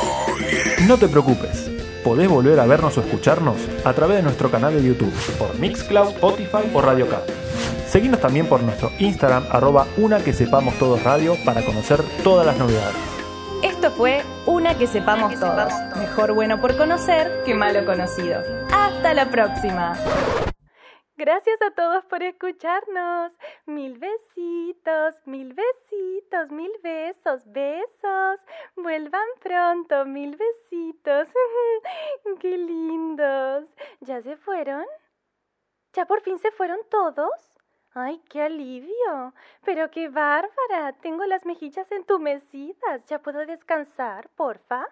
[0.86, 1.70] No te preocupes,
[2.04, 6.10] podés volver a vernos o escucharnos a través de nuestro canal de YouTube, por Mixcloud,
[6.10, 7.22] Spotify o Radio K.
[7.86, 12.58] Seguinos también por nuestro Instagram, arroba una que sepamos todos radio, para conocer todas las
[12.58, 12.96] novedades.
[13.62, 15.72] Esto fue Una que sepamos todos.
[15.96, 18.42] Mejor bueno por conocer que malo conocido.
[18.72, 19.96] Hasta la próxima.
[21.16, 23.30] Gracias a todos por escucharnos.
[23.66, 28.40] Mil besitos, mil besitos, mil besos, besos.
[28.74, 31.28] Vuelvan pronto, mil besitos.
[32.40, 33.68] Qué lindos.
[34.00, 34.84] ¿Ya se fueron?
[35.92, 37.30] ¿Ya por fin se fueron todos?
[37.94, 39.32] Ay, qué alivio.
[39.64, 40.92] Pero qué bárbara.
[41.00, 43.04] Tengo las mejillas entumecidas.
[43.06, 44.88] ¿Ya puedo descansar, porfa?